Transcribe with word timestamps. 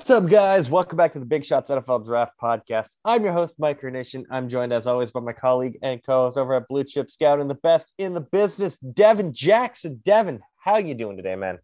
What's 0.00 0.08
up, 0.08 0.30
guys? 0.30 0.70
Welcome 0.70 0.96
back 0.96 1.12
to 1.12 1.18
the 1.18 1.26
Big 1.26 1.44
Shots 1.44 1.70
NFL 1.70 2.06
Draft 2.06 2.32
Podcast. 2.42 2.88
I'm 3.04 3.22
your 3.22 3.34
host, 3.34 3.56
Mike 3.58 3.82
Carnation. 3.82 4.24
I'm 4.30 4.48
joined, 4.48 4.72
as 4.72 4.86
always, 4.86 5.10
by 5.10 5.20
my 5.20 5.34
colleague 5.34 5.76
and 5.82 6.02
co-host 6.02 6.38
over 6.38 6.54
at 6.54 6.66
Blue 6.68 6.84
Chip 6.84 7.10
Scout 7.10 7.38
and 7.38 7.50
the 7.50 7.54
best 7.54 7.92
in 7.98 8.14
the 8.14 8.22
business, 8.22 8.78
Devin 8.78 9.34
Jackson. 9.34 10.00
Devin, 10.06 10.40
how 10.56 10.78
you 10.78 10.94
doing 10.94 11.18
today, 11.18 11.36
man? 11.36 11.58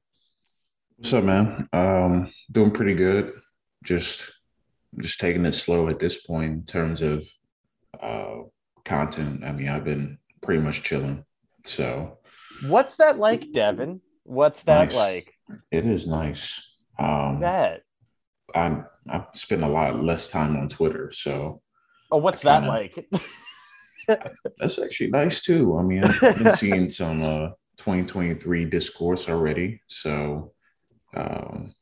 What's 0.96 1.14
up, 1.14 1.24
man? 1.24 1.66
Um, 1.72 2.30
doing 2.52 2.72
pretty 2.72 2.95
good. 2.95 3.32
Just, 3.82 4.30
just 4.98 5.18
taking 5.18 5.46
it 5.46 5.52
slow 5.52 5.88
at 5.88 5.98
this 5.98 6.23
point 6.26 6.52
in 6.52 6.64
terms 6.66 7.00
of 7.00 7.26
uh, 7.98 8.42
content. 8.84 9.45
I 9.45 9.52
mean, 9.52 9.68
I've 9.68 9.84
been 9.84 10.18
pretty 10.42 10.60
much 10.60 10.82
chilling. 10.82 11.24
So, 11.64 12.18
what's 12.68 12.98
that 12.98 13.18
like, 13.18 13.50
Devin? 13.54 14.02
What's 14.24 14.60
that 14.64 14.88
Nice. 14.92 14.96
like? 14.96 15.32
it 15.70 15.87
is 15.87 16.06
nice. 16.06 16.76
Um, 16.98 17.40
That. 17.40 17.80
I 18.57 18.82
I 19.09 19.24
spend 19.35 19.62
a 19.62 19.68
lot 19.68 20.02
less 20.02 20.26
time 20.26 20.57
on 20.57 20.68
Twitter, 20.68 21.12
so 21.12 21.62
Oh, 22.10 22.18
what's 22.18 22.43
that 22.43 22.60
kinda- 22.62 22.68
like? 22.68 23.09
that's 24.59 24.79
actually 24.79 25.10
nice 25.10 25.40
too. 25.40 25.76
I 25.79 25.82
mean, 25.82 26.04
I've 26.04 26.21
been 26.21 26.52
seeing 26.52 26.88
some 26.88 27.23
uh, 27.23 27.49
2023 27.79 28.65
discourse 28.66 29.29
already, 29.29 29.80
so 29.88 30.52
um, 31.16 31.74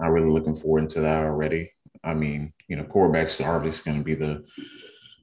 I'm 0.00 0.10
really 0.10 0.30
looking 0.30 0.54
forward 0.56 0.88
to 0.90 1.00
that 1.00 1.24
already. 1.24 1.70
I 2.02 2.14
mean, 2.14 2.52
you 2.68 2.76
know, 2.76 2.84
quarterbacks 2.84 3.44
are 3.44 3.56
obviously 3.56 3.92
going 3.92 4.02
to 4.02 4.04
be 4.04 4.14
the 4.14 4.44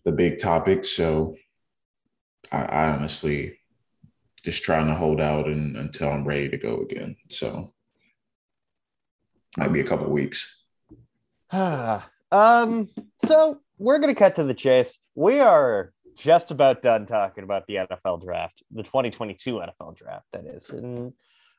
the 0.06 0.12
big 0.14 0.38
topic, 0.38 0.86
so 0.86 1.36
I, 2.52 2.64
I 2.64 2.90
honestly 2.92 3.60
just 4.44 4.64
trying 4.64 4.88
to 4.88 4.95
hold 4.95 5.20
out 5.20 5.48
and, 5.48 5.76
until 5.76 6.10
I'm 6.10 6.26
ready 6.26 6.48
to 6.50 6.58
go 6.58 6.82
again. 6.82 7.18
So 7.30 7.73
might 9.58 9.74
be 9.74 9.82
a 9.82 9.84
couple 9.84 10.10
weeks. 10.10 10.64
um, 11.52 12.90
so 13.26 13.60
we're 13.78 14.00
gonna 14.00 14.16
cut 14.16 14.36
to 14.36 14.44
the 14.44 14.54
chase. 14.54 14.98
We 15.16 15.40
are 15.40 15.92
just 16.16 16.52
about 16.52 16.82
done 16.82 17.06
talking 17.06 17.44
about 17.44 17.68
the 17.68 17.76
NFL 17.76 18.24
draft, 18.24 18.64
the 18.72 18.84
2022 18.84 19.56
NFL 19.56 19.96
draft, 19.98 20.26
that 20.34 20.46
is. 20.46 20.70
And 20.70 21.14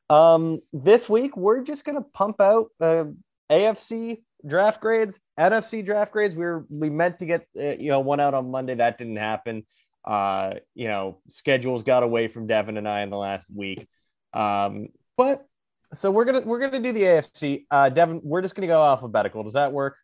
um, 0.09 0.61
this 0.73 1.09
week 1.09 1.37
we're 1.37 1.63
just 1.63 1.85
gonna 1.85 2.05
pump 2.15 2.41
out 2.41 2.69
uh, 2.81 3.05
AFC 3.51 4.23
draft 4.47 4.81
grades, 4.81 5.19
NFC 5.39 5.85
draft 5.85 6.13
grades. 6.13 6.35
We 6.35 6.45
were 6.45 6.67
we 6.71 6.91
meant 6.91 7.19
to 7.19 7.27
get 7.27 7.47
uh, 7.59 7.77
you 7.79 7.91
know 7.91 8.01
one 8.01 8.21
out 8.21 8.35
on 8.35 8.51
Monday, 8.51 8.77
that 8.77 8.99
didn't 8.99 9.17
happen. 9.17 9.67
Uh, 10.05 10.55
you 10.75 10.89
know, 10.89 11.19
schedules 11.29 11.83
got 11.83 12.03
away 12.03 12.29
from 12.29 12.47
Devin 12.47 12.77
and 12.77 12.89
I 12.89 13.03
in 13.03 13.11
the 13.11 13.17
last 13.17 13.47
week. 13.53 13.87
Um, 14.33 14.89
but 15.17 15.45
so 15.95 16.11
we're 16.11 16.25
gonna 16.25 16.43
we're 16.43 16.59
gonna 16.61 16.81
do 16.81 16.93
the 16.93 17.03
AFC. 17.03 17.67
Uh, 17.71 17.89
Devin, 17.89 18.21
we're 18.23 18.43
just 18.43 18.55
gonna 18.55 18.67
go 18.67 18.83
alphabetical. 18.83 19.43
Does 19.43 19.55
that 19.55 19.73
work? 19.73 19.97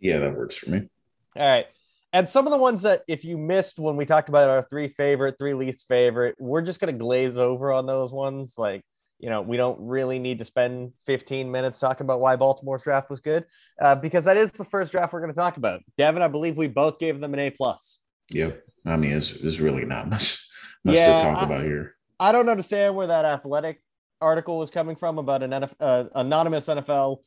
Yeah, 0.00 0.18
that 0.18 0.36
works 0.36 0.56
for 0.56 0.70
me. 0.70 0.88
All 1.36 1.48
right. 1.48 1.66
And 2.12 2.28
some 2.28 2.46
of 2.46 2.52
the 2.52 2.58
ones 2.58 2.82
that 2.82 3.02
if 3.06 3.24
you 3.24 3.36
missed 3.36 3.78
when 3.78 3.96
we 3.96 4.06
talked 4.06 4.28
about 4.30 4.48
our 4.48 4.66
three 4.70 4.88
favorite, 4.88 5.36
three 5.38 5.52
least 5.54 5.86
favorite, 5.88 6.36
we're 6.38 6.62
just 6.62 6.80
gonna 6.80 6.92
glaze 6.94 7.36
over 7.36 7.72
on 7.72 7.84
those 7.84 8.10
ones. 8.12 8.54
Like, 8.56 8.82
you 9.18 9.28
know, 9.28 9.42
we 9.42 9.56
don't 9.58 9.78
really 9.80 10.18
need 10.18 10.38
to 10.38 10.44
spend 10.44 10.92
15 11.06 11.50
minutes 11.50 11.78
talking 11.78 12.04
about 12.06 12.20
why 12.20 12.36
Baltimore's 12.36 12.82
draft 12.82 13.10
was 13.10 13.20
good, 13.20 13.44
uh, 13.82 13.94
because 13.94 14.24
that 14.24 14.36
is 14.38 14.52
the 14.52 14.64
first 14.64 14.92
draft 14.92 15.12
we're 15.12 15.20
gonna 15.20 15.34
talk 15.34 15.58
about. 15.58 15.80
Devin, 15.98 16.22
I 16.22 16.28
believe 16.28 16.56
we 16.56 16.66
both 16.68 16.98
gave 16.98 17.20
them 17.20 17.34
an 17.34 17.40
A 17.40 17.50
plus. 17.50 17.98
Yep. 18.32 18.62
I 18.86 18.96
mean, 18.96 19.12
it's, 19.12 19.32
it's 19.32 19.58
really 19.58 19.84
not 19.84 20.08
much 20.08 20.48
much 20.84 20.94
Yeah, 20.96 21.18
to 21.18 21.22
talk 21.24 21.42
I- 21.42 21.44
about 21.44 21.64
here. 21.64 21.94
I 22.20 22.32
don't 22.32 22.48
understand 22.48 22.96
where 22.96 23.06
that 23.08 23.24
athletic 23.24 23.80
article 24.20 24.58
was 24.58 24.70
coming 24.70 24.96
from 24.96 25.18
about 25.18 25.42
an 25.42 25.50
NF, 25.50 25.72
uh, 25.80 26.04
anonymous 26.14 26.66
NFL 26.66 27.18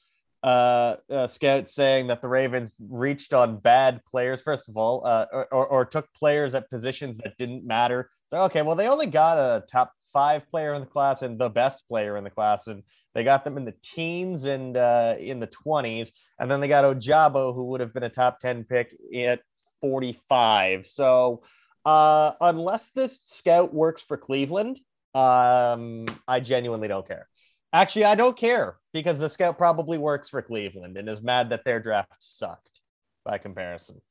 uh, 0.43 0.95
uh, 1.09 1.27
scout 1.27 1.69
saying 1.69 2.07
that 2.07 2.21
the 2.21 2.27
Ravens 2.27 2.73
reached 2.79 3.33
on 3.33 3.57
bad 3.57 4.03
players, 4.05 4.41
first 4.41 4.69
of 4.69 4.77
all, 4.77 5.05
uh, 5.05 5.25
or, 5.31 5.53
or, 5.53 5.67
or 5.67 5.85
took 5.85 6.11
players 6.13 6.53
at 6.53 6.69
positions 6.69 7.17
that 7.19 7.37
didn't 7.37 7.65
matter. 7.65 8.09
So, 8.29 8.41
okay, 8.43 8.61
well, 8.61 8.75
they 8.75 8.87
only 8.87 9.07
got 9.07 9.37
a 9.37 9.63
top 9.71 9.93
five 10.11 10.49
player 10.49 10.73
in 10.73 10.81
the 10.81 10.87
class 10.87 11.21
and 11.21 11.39
the 11.39 11.49
best 11.49 11.87
player 11.87 12.17
in 12.17 12.23
the 12.23 12.29
class, 12.29 12.67
and 12.67 12.83
they 13.13 13.23
got 13.23 13.43
them 13.43 13.57
in 13.57 13.65
the 13.65 13.75
teens 13.83 14.45
and 14.45 14.77
uh, 14.77 15.15
in 15.19 15.39
the 15.39 15.47
20s. 15.47 16.11
And 16.39 16.49
then 16.49 16.59
they 16.59 16.67
got 16.67 16.85
Ojabo, 16.85 17.53
who 17.53 17.65
would 17.65 17.81
have 17.81 17.93
been 17.93 18.03
a 18.03 18.09
top 18.09 18.39
10 18.39 18.63
pick 18.63 18.95
at 19.15 19.41
45. 19.81 20.87
So, 20.87 21.43
uh, 21.85 22.31
unless 22.41 22.91
this 22.91 23.19
scout 23.23 23.73
works 23.73 24.01
for 24.01 24.17
Cleveland, 24.17 24.79
um, 25.13 26.05
I 26.27 26.39
genuinely 26.39 26.87
don't 26.87 27.07
care. 27.07 27.27
Actually, 27.73 28.05
I 28.05 28.15
don't 28.15 28.37
care 28.37 28.77
because 28.93 29.19
the 29.19 29.29
scout 29.29 29.57
probably 29.57 29.97
works 29.97 30.29
for 30.29 30.41
Cleveland 30.41 30.97
and 30.97 31.07
is 31.09 31.21
mad 31.21 31.49
that 31.49 31.63
their 31.63 31.79
draft 31.79 32.15
sucked 32.19 32.81
by 33.23 33.37
comparison. 33.37 34.01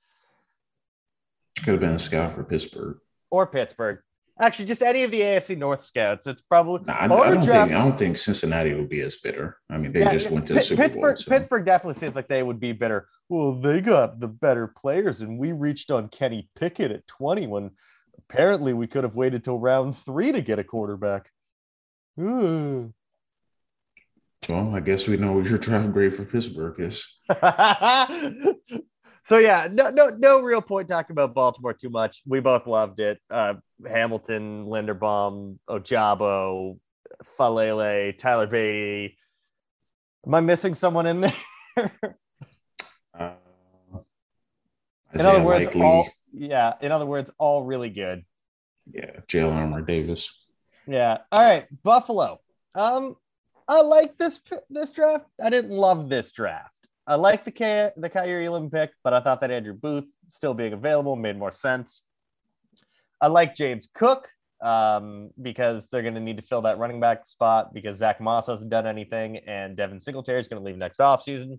Could 1.65 1.72
have 1.72 1.81
been 1.81 1.91
a 1.91 1.99
scout 1.99 2.33
for 2.33 2.43
Pittsburgh. 2.44 2.99
Or 3.31 3.47
Pittsburgh. 3.47 3.99
Actually, 4.41 4.65
just 4.65 4.81
any 4.81 5.03
of 5.03 5.11
the 5.11 5.21
AFC 5.21 5.59
North 5.59 5.84
scouts. 5.84 6.27
It's 6.27 6.41
probably 6.41 6.81
Nah, 6.87 6.94
I, 6.94 7.05
I 7.05 7.09
don't 7.09 7.44
draft- 7.44 7.69
think 7.69 7.78
I 7.78 7.84
don't 7.84 7.99
think 7.99 8.17
Cincinnati 8.17 8.72
would 8.72 8.88
be 8.88 9.03
as 9.03 9.17
bitter. 9.19 9.59
I 9.69 9.77
mean, 9.77 9.93
they 9.93 10.00
Yeah, 10.00 10.12
just 10.12 10.28
yeah. 10.28 10.34
went 10.34 10.47
to 10.47 10.55
the 10.55 10.61
Super 10.62 10.82
Pittsburgh, 10.82 11.03
Bowl. 11.03 11.17
so- 11.17 11.31
Pittsburgh 11.31 11.67
definitely 11.67 12.00
seems 12.00 12.17
like 12.17 12.28
they 12.28 12.43
would 12.43 12.59
be 12.59 12.72
better. 12.72 13.09
Well, 13.28 13.53
they 13.61 13.82
got 13.82 14.19
the 14.19 14.28
better 14.28 14.67
players, 14.69 15.21
and 15.21 15.38
we 15.38 15.53
reached 15.53 15.91
on 15.91 16.09
Kenny 16.09 16.49
Pickett 16.59 16.91
at 16.91 17.06
20 17.06 17.47
when 17.49 17.71
apparently 18.28 18.72
we 18.72 18.86
could 18.86 19.04
have 19.04 19.16
waited 19.16 19.44
till 19.44 19.58
round 19.58 19.97
three 19.97 20.32
to 20.32 20.41
get 20.41 20.58
a 20.58 20.64
quarterback. 20.64 21.31
Ooh. 22.19 22.92
Well, 24.48 24.75
I 24.75 24.81
guess 24.81 25.06
we 25.06 25.19
know 25.19 25.32
what 25.32 25.50
your 25.50 25.58
draft 25.58 25.92
grade 25.92 26.14
for 26.14 26.25
Pittsburgh 26.25 26.75
is. 26.78 27.20
so 29.22 29.36
yeah, 29.36 29.69
no, 29.70 29.91
no, 29.91 30.06
no 30.19 30.41
real 30.41 30.62
point 30.62 30.88
talking 30.88 31.12
about 31.12 31.34
Baltimore 31.34 31.75
too 31.75 31.91
much. 31.91 32.22
We 32.26 32.41
both 32.41 32.66
loved 32.66 33.00
it. 33.00 33.20
Uh, 33.31 33.56
Hamilton, 33.86 34.64
Linderbaum, 34.64 35.58
Ojabo, 35.69 36.78
Faalele, 37.38 38.16
Tyler 38.16 38.47
Badie. 38.47 39.14
Am 40.26 40.34
I 40.34 40.41
missing 40.41 40.72
someone 40.75 41.06
in 41.06 41.20
there? 41.20 41.34
Uh, 43.12 43.32
in 45.12 45.20
other 45.20 45.42
words, 45.42 45.66
Likely, 45.66 45.82
all 45.82 46.08
yeah. 46.32 46.74
In 46.80 46.92
other 46.92 47.06
words, 47.06 47.30
all 47.38 47.62
really 47.62 47.91
good. 47.91 48.24
yeah, 48.86 49.20
Jalen 49.28 49.54
Armour 49.54 49.82
Davis. 49.82 50.32
Yeah. 50.86 51.18
All 51.30 51.41
right, 51.42 51.66
Buffalo. 51.82 52.41
Um, 52.74 53.16
I 53.68 53.82
like 53.82 54.18
this 54.18 54.40
this 54.69 54.92
draft. 54.92 55.26
I 55.42 55.50
didn't 55.50 55.70
love 55.70 56.08
this 56.08 56.32
draft. 56.32 56.74
I 57.06 57.14
like 57.14 57.44
the 57.44 57.50
K- 57.50 57.92
the 57.96 58.10
Kaiir 58.10 58.44
Elam 58.44 58.70
pick, 58.70 58.90
but 59.04 59.12
I 59.12 59.20
thought 59.20 59.40
that 59.40 59.50
Andrew 59.50 59.74
Booth 59.74 60.04
still 60.28 60.54
being 60.54 60.72
available 60.72 61.16
made 61.16 61.38
more 61.38 61.52
sense. 61.52 62.02
I 63.20 63.26
like 63.26 63.54
James 63.54 63.88
Cook 63.94 64.28
um, 64.62 65.30
because 65.40 65.88
they're 65.88 66.02
going 66.02 66.14
to 66.14 66.20
need 66.20 66.37
to 66.37 66.43
fill 66.43 66.62
that 66.62 66.78
running 66.78 67.00
back 67.00 67.26
spot 67.26 67.75
because 67.75 67.99
Zach 67.99 68.20
Moss 68.20 68.46
hasn't 68.46 68.70
done 68.70 68.87
anything, 68.87 69.38
and 69.38 69.76
Devin 69.76 70.00
Singletary 70.00 70.40
is 70.40 70.49
going 70.49 70.62
to 70.62 70.66
leave 70.66 70.76
next 70.78 70.99
offseason. 71.00 71.58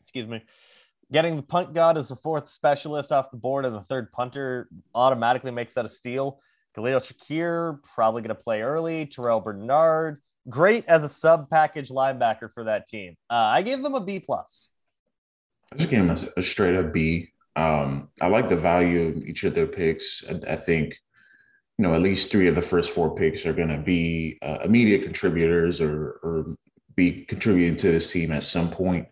Excuse 0.00 0.28
me. 0.28 0.42
Getting 1.12 1.36
the 1.36 1.42
punt 1.42 1.74
god 1.74 1.98
as 1.98 2.08
the 2.08 2.16
fourth 2.16 2.50
specialist 2.50 3.10
off 3.10 3.30
the 3.30 3.36
board 3.36 3.64
and 3.64 3.74
the 3.74 3.82
third 3.82 4.12
punter 4.12 4.68
automatically 4.94 5.50
makes 5.50 5.74
that 5.74 5.84
a 5.84 5.88
steal. 5.88 6.40
Khalil 6.74 7.00
Shakir 7.00 7.82
probably 7.82 8.22
going 8.22 8.36
to 8.36 8.42
play 8.42 8.62
early. 8.62 9.06
Terrel 9.06 9.42
Bernard, 9.42 10.22
great 10.48 10.84
as 10.86 11.02
a 11.02 11.08
sub 11.08 11.50
package 11.50 11.88
linebacker 11.88 12.52
for 12.54 12.64
that 12.64 12.86
team. 12.86 13.16
Uh, 13.28 13.34
I 13.34 13.62
gave 13.62 13.82
them 13.82 13.94
a 13.94 14.00
B 14.00 14.20
plus. 14.20 14.68
I 15.72 15.76
just 15.76 15.90
gave 15.90 16.06
them 16.06 16.10
a, 16.10 16.40
a 16.40 16.42
straight 16.42 16.76
up 16.76 16.92
B. 16.92 17.30
Um, 17.56 18.08
I 18.20 18.28
like 18.28 18.48
the 18.48 18.56
value 18.56 19.08
of 19.08 19.16
each 19.24 19.42
of 19.42 19.54
their 19.54 19.66
picks. 19.66 20.22
I, 20.28 20.52
I 20.52 20.56
think, 20.56 20.96
you 21.76 21.82
know, 21.82 21.94
at 21.94 22.02
least 22.02 22.30
three 22.30 22.46
of 22.46 22.54
the 22.54 22.62
first 22.62 22.90
four 22.90 23.14
picks 23.16 23.44
are 23.46 23.52
going 23.52 23.68
to 23.68 23.78
be 23.78 24.38
uh, 24.42 24.58
immediate 24.62 25.02
contributors 25.02 25.80
or, 25.80 26.20
or 26.22 26.54
be 26.94 27.24
contributing 27.24 27.76
to 27.76 27.90
this 27.90 28.12
team 28.12 28.30
at 28.30 28.44
some 28.44 28.70
point. 28.70 29.08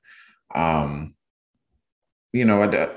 Um, 0.54 1.14
you 2.32 2.44
know, 2.44 2.62
I, 2.62 2.88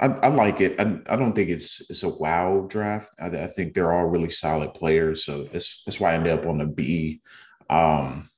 I, 0.00 0.06
I 0.06 0.28
like 0.28 0.60
it. 0.60 0.80
I, 0.80 0.98
I 1.06 1.16
don't 1.16 1.34
think 1.34 1.50
it's 1.50 1.88
it's 1.90 2.02
a 2.02 2.08
wow 2.08 2.66
draft. 2.68 3.10
I, 3.20 3.26
I, 3.26 3.46
think 3.46 3.74
they're 3.74 3.92
all 3.92 4.06
really 4.06 4.30
solid 4.30 4.74
players, 4.74 5.24
so 5.24 5.44
that's 5.44 5.82
that's 5.84 6.00
why 6.00 6.12
I 6.12 6.14
ended 6.14 6.32
up 6.32 6.46
on 6.46 6.58
the 6.58 6.66
B. 6.66 7.20
Um, 7.70 8.28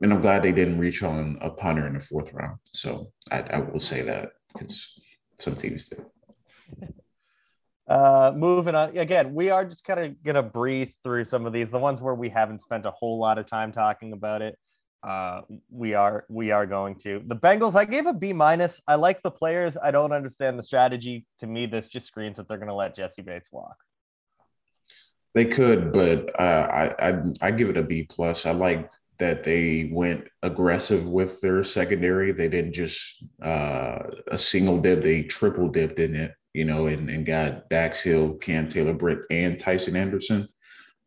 and 0.00 0.12
I'm 0.12 0.20
glad 0.20 0.42
they 0.42 0.52
didn't 0.52 0.78
reach 0.78 1.02
on 1.02 1.38
a 1.40 1.50
punter 1.50 1.86
in 1.86 1.94
the 1.94 2.00
fourth 2.00 2.32
round. 2.32 2.58
So 2.72 3.12
I, 3.32 3.40
I 3.40 3.58
will 3.60 3.80
say 3.80 4.02
that 4.02 4.30
because 4.52 5.00
some 5.38 5.56
teams 5.56 5.88
do. 5.88 6.06
Uh, 7.88 8.30
moving 8.36 8.74
on 8.74 8.94
again, 8.98 9.32
we 9.32 9.48
are 9.48 9.64
just 9.64 9.82
kind 9.82 9.98
of 9.98 10.22
gonna 10.22 10.42
breeze 10.42 10.98
through 11.02 11.24
some 11.24 11.46
of 11.46 11.54
these, 11.54 11.70
the 11.70 11.78
ones 11.78 12.02
where 12.02 12.14
we 12.14 12.28
haven't 12.28 12.60
spent 12.60 12.84
a 12.84 12.90
whole 12.90 13.18
lot 13.18 13.38
of 13.38 13.46
time 13.46 13.72
talking 13.72 14.12
about 14.12 14.42
it. 14.42 14.58
Uh, 15.02 15.42
we 15.70 15.94
are 15.94 16.24
we 16.28 16.50
are 16.50 16.66
going 16.66 16.96
to 16.96 17.22
the 17.26 17.36
Bengals. 17.36 17.76
I 17.76 17.84
gave 17.84 18.06
a 18.06 18.12
B 18.12 18.32
minus. 18.32 18.80
I 18.88 18.96
like 18.96 19.22
the 19.22 19.30
players. 19.30 19.76
I 19.76 19.90
don't 19.90 20.12
understand 20.12 20.58
the 20.58 20.62
strategy. 20.62 21.24
To 21.40 21.46
me, 21.46 21.66
this 21.66 21.86
just 21.86 22.06
screams 22.06 22.36
that 22.38 22.48
they're 22.48 22.58
gonna 22.58 22.74
let 22.74 22.96
Jessie 22.96 23.22
Bates 23.22 23.48
walk. 23.52 23.76
They 25.34 25.44
could, 25.44 25.92
but 25.92 26.40
uh, 26.40 26.68
I, 27.00 27.10
I 27.10 27.22
I 27.42 27.50
give 27.52 27.68
it 27.68 27.76
a 27.76 27.82
B 27.82 28.04
plus. 28.04 28.44
I 28.44 28.50
like 28.50 28.90
that 29.18 29.44
they 29.44 29.90
went 29.92 30.26
aggressive 30.42 31.06
with 31.06 31.40
their 31.40 31.62
secondary. 31.62 32.32
They 32.32 32.48
didn't 32.48 32.72
just 32.72 33.24
uh, 33.40 33.98
a 34.26 34.38
single 34.38 34.80
dip; 34.80 35.02
they 35.02 35.22
triple 35.22 35.68
dipped 35.68 36.00
in 36.00 36.16
it, 36.16 36.34
you 36.54 36.64
know, 36.64 36.86
and, 36.86 37.08
and 37.08 37.24
got 37.24 37.68
Dax 37.68 38.02
Hill, 38.02 38.34
Cam 38.34 38.66
Taylor 38.66 38.94
Britt, 38.94 39.20
and 39.30 39.56
Tycen 39.56 39.96
Anderson. 39.96 40.48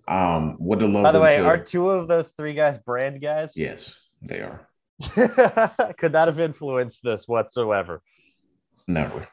Um, 0.08 0.56
what 0.58 0.80
the 0.80 0.88
love. 0.88 1.04
By 1.04 1.12
the 1.12 1.22
way, 1.22 1.38
to... 1.38 1.46
are 1.46 1.58
two 1.58 1.90
of 1.90 2.08
those 2.08 2.30
three 2.32 2.54
guys 2.54 2.78
brand 2.78 3.22
guys? 3.22 3.54
Yes, 3.56 4.00
they 4.22 4.40
are. 4.40 4.68
Could 5.98 6.14
that 6.14 6.28
have 6.28 6.40
influenced 6.40 7.00
this 7.04 7.28
whatsoever? 7.28 8.02
Never. 8.88 9.28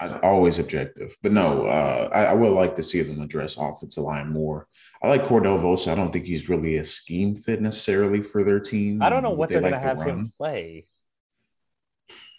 I, 0.00 0.18
always 0.20 0.60
objective, 0.60 1.16
but 1.22 1.32
no, 1.32 1.66
uh, 1.66 2.08
I, 2.12 2.26
I, 2.26 2.32
would 2.32 2.52
like 2.52 2.76
to 2.76 2.84
see 2.84 3.02
them 3.02 3.20
address 3.20 3.56
offensive 3.56 4.04
line 4.04 4.28
more. 4.28 4.68
I 5.02 5.08
like 5.08 5.24
Cordell 5.24 5.58
Volson. 5.58 5.90
I 5.90 5.94
don't 5.96 6.12
think 6.12 6.24
he's 6.24 6.48
really 6.48 6.76
a 6.76 6.84
scheme 6.84 7.34
fit 7.34 7.60
necessarily 7.60 8.22
for 8.22 8.44
their 8.44 8.60
team. 8.60 9.02
I 9.02 9.10
don't 9.10 9.24
know 9.24 9.30
what 9.30 9.48
they 9.48 9.56
are 9.56 9.60
like 9.60 9.72
going 9.72 9.82
to 9.82 9.88
have 9.88 9.98
run. 9.98 10.08
him 10.08 10.32
play. 10.36 10.86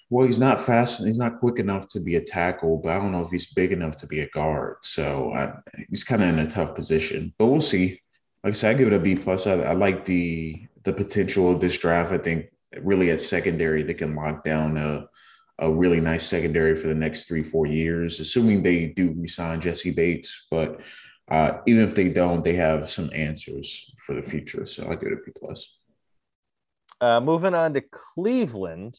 Well, 0.10 0.26
he's 0.26 0.40
not 0.40 0.60
fast. 0.60 1.06
He's 1.06 1.20
not 1.20 1.40
quick 1.40 1.60
enough 1.60 1.88
to 1.90 2.00
be 2.00 2.16
a 2.16 2.22
tackle, 2.22 2.78
but 2.78 2.92
I 2.92 2.98
don't 2.98 3.12
know 3.12 3.24
if 3.24 3.30
he's 3.30 3.54
big 3.54 3.72
enough 3.72 3.96
to 3.98 4.08
be 4.08 4.22
a 4.22 4.30
guard. 4.30 4.78
So 4.82 5.32
I, 5.34 5.54
he's 5.90 6.04
kind 6.04 6.24
of 6.24 6.30
in 6.30 6.40
a 6.40 6.48
tough 6.48 6.76
position. 6.76 7.34
But 7.38 7.48
we'll 7.48 7.62
see. 7.62 8.02
Like 8.44 8.52
I 8.52 8.54
said, 8.54 8.76
I 8.76 8.78
give 8.78 8.88
it 8.88 8.94
a 8.94 9.00
B 9.00 9.16
plus. 9.16 9.46
I, 9.46 9.54
I 9.54 9.74
like 9.74 10.06
the 10.06 10.66
the 10.84 10.94
potential 10.94 11.52
of 11.52 11.60
this 11.60 11.78
draft. 11.78 12.12
I 12.12 12.18
think 12.18 12.50
really 12.82 13.12
at 13.12 13.22
secondary 13.22 13.84
they 13.84 13.94
can 13.94 14.16
lock 14.16 14.44
down 14.44 14.78
a 14.78 15.08
a 15.60 15.72
really 15.72 16.00
nice 16.00 16.26
secondary 16.26 16.76
for 16.76 16.88
the 16.88 16.96
next 16.96 17.26
three 17.26 17.44
four 17.44 17.68
years, 17.68 18.20
assuming 18.20 18.64
they 18.64 18.88
do 18.88 19.14
resign 19.16 19.62
Jessie 19.62 19.92
Bates. 19.92 20.48
But 20.50 20.82
uh, 21.30 21.60
even 21.68 21.84
if 21.84 21.94
they 21.94 22.10
don't, 22.10 22.44
they 22.44 22.56
have 22.56 22.90
some 22.90 23.12
answers 23.14 23.94
for 24.06 24.16
the 24.16 24.24
future. 24.24 24.66
So 24.66 24.86
I 24.86 24.96
give 24.96 25.12
it 25.12 25.14
a 25.14 25.24
B 25.24 25.32
plus. 25.38 25.78
Uh, 27.00 27.20
moving 27.20 27.54
on 27.54 27.74
to 27.76 27.82
Cleveland. 27.82 28.98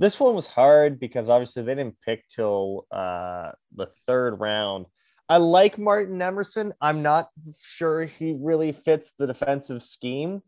This 0.00 0.18
one 0.18 0.34
was 0.34 0.46
hard 0.46 0.98
because 0.98 1.28
obviously 1.28 1.62
they 1.62 1.74
didn't 1.74 1.98
pick 2.02 2.24
till 2.34 2.86
uh, 2.90 3.50
the 3.76 3.88
third 4.06 4.40
round. 4.40 4.86
I 5.28 5.36
like 5.36 5.76
Martin 5.76 6.22
Emerson. 6.22 6.72
I'm 6.80 7.02
not 7.02 7.28
sure 7.62 8.06
he 8.06 8.34
really 8.40 8.72
fits 8.72 9.12
the 9.18 9.26
defensive 9.26 9.82
scheme. 9.82 10.40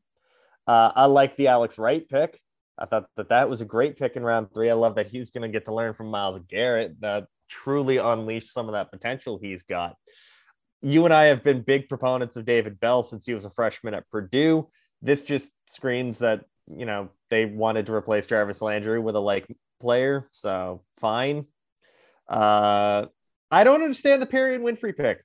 Uh, 0.67 0.93
I 0.97 1.05
like 1.05 1.37
the 1.37 1.49
Alex 1.49 1.77
Wright 1.77 2.09
pick. 2.09 2.41
I 2.79 2.87
thought 2.87 3.05
that 3.19 3.29
that 3.29 3.51
was 3.51 3.61
a 3.61 3.67
great 3.67 3.99
pick 3.99 4.17
in 4.17 4.23
round 4.23 4.55
three. 4.55 4.71
I 4.71 4.73
love 4.73 4.95
that 4.95 5.09
he's 5.09 5.31
going 5.31 5.43
to 5.43 5.53
get 5.53 5.67
to 5.67 5.75
learn 5.75 5.93
from 5.93 6.07
Myles 6.07 6.41
Garrett 6.49 6.99
that 7.03 7.27
truly 7.51 7.99
unleashed 7.99 8.55
some 8.55 8.69
of 8.69 8.73
that 8.73 8.91
potential 8.91 9.39
he's 9.39 9.63
got. 9.65 9.97
You 10.81 11.05
and 11.05 11.13
I 11.13 11.25
have 11.25 11.45
been 11.45 11.61
big 11.61 11.91
proponents 11.91 12.37
of 12.37 12.47
David 12.47 12.81
Bell 12.81 13.05
since 13.05 13.27
he 13.27 13.35
was 13.35 13.45
a 13.45 13.51
freshman 13.51 13.93
at 13.93 14.09
Purdue. 14.09 14.71
This 15.03 15.23
just 15.23 15.51
screams 15.69 16.21
that 16.21 16.47
you 16.69 16.87
know 16.87 17.11
they 17.31 17.45
wanted 17.47 17.87
to 17.87 17.95
replace 17.95 18.27
Jarvis 18.27 18.63
Landry 18.63 19.01
with 19.01 19.17
a 19.17 19.21
like 19.21 19.47
player, 19.81 20.29
so 20.33 20.83
fine. 20.99 21.47
Uh, 22.29 23.07
I 23.51 23.65
don't 23.65 23.83
understand 23.83 24.23
the 24.23 24.27
Perrion 24.27 24.61
Winfrey 24.63 24.97
pick. 24.97 25.25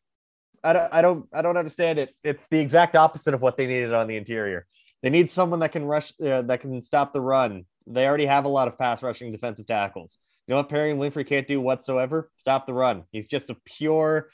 I 0.63 0.74
don't, 0.74 0.94
I 0.94 1.01
don't, 1.01 1.30
I 1.34 1.42
don't 1.42 1.56
understand 1.56 2.00
it. 2.00 2.13
It's 2.24 2.48
the 2.48 2.60
exact 2.60 2.95
opposite 2.95 3.34
of 3.34 3.42
what 3.42 3.56
they 3.56 3.68
needed 3.68 3.94
on 3.94 4.07
the 4.07 4.18
interior. 4.18 4.66
They 5.01 5.10
need 5.10 5.30
someone 5.30 5.60
that 5.60 5.72
can 5.72 5.86
rush, 5.86 6.12
uh, 6.22 6.42
that 6.42 6.62
can 6.62 6.81
stop 6.81 7.13
the 7.13 7.22
run. 7.22 7.66
They 7.86 8.06
already 8.06 8.25
have 8.25 8.45
a 8.45 8.50
lot 8.50 8.68
of 8.68 8.78
pass 8.78 9.01
rushing 9.04 9.31
defensive 9.31 9.68
tackles. 9.68 10.18
You 10.48 10.54
know 10.54 10.57
what 10.57 10.69
Perrion 10.69 10.98
Winfrey 10.98 11.28
can't 11.28 11.48
do 11.48 11.62
whatsoever? 11.62 12.31
Stop 12.38 12.66
the 12.66 12.74
run. 12.74 13.04
He's 13.12 13.28
just 13.28 13.50
a 13.50 13.57
pure 13.66 14.30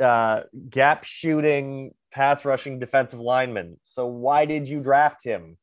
uh, 0.00 0.42
gap 0.68 1.04
shooting, 1.04 1.92
pass 2.12 2.44
rushing 2.44 2.78
defensive 2.78 3.20
lineman. 3.20 3.78
So 3.84 4.06
why 4.06 4.44
did 4.46 4.68
you 4.68 4.80
draft 4.80 5.24
him? 5.24 5.58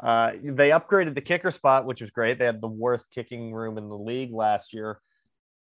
Uh, 0.00 0.32
they 0.42 0.70
upgraded 0.70 1.14
the 1.14 1.20
kicker 1.20 1.50
spot, 1.50 1.86
which 1.86 2.00
was 2.00 2.10
great. 2.10 2.38
They 2.38 2.44
had 2.44 2.60
the 2.60 2.68
worst 2.68 3.06
kicking 3.10 3.52
room 3.52 3.78
in 3.78 3.88
the 3.88 3.96
league 3.96 4.32
last 4.32 4.72
year. 4.72 5.00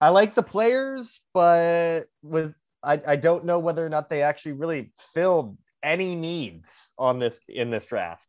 I 0.00 0.10
like 0.10 0.34
the 0.34 0.42
players, 0.42 1.20
but 1.34 2.06
with 2.22 2.54
I, 2.82 3.00
I 3.06 3.16
don't 3.16 3.44
know 3.44 3.58
whether 3.58 3.84
or 3.84 3.88
not 3.88 4.10
they 4.10 4.22
actually 4.22 4.52
really 4.52 4.92
filled 5.14 5.56
any 5.82 6.14
needs 6.14 6.90
on 6.98 7.18
this 7.18 7.38
in 7.48 7.70
this 7.70 7.84
draft. 7.84 8.22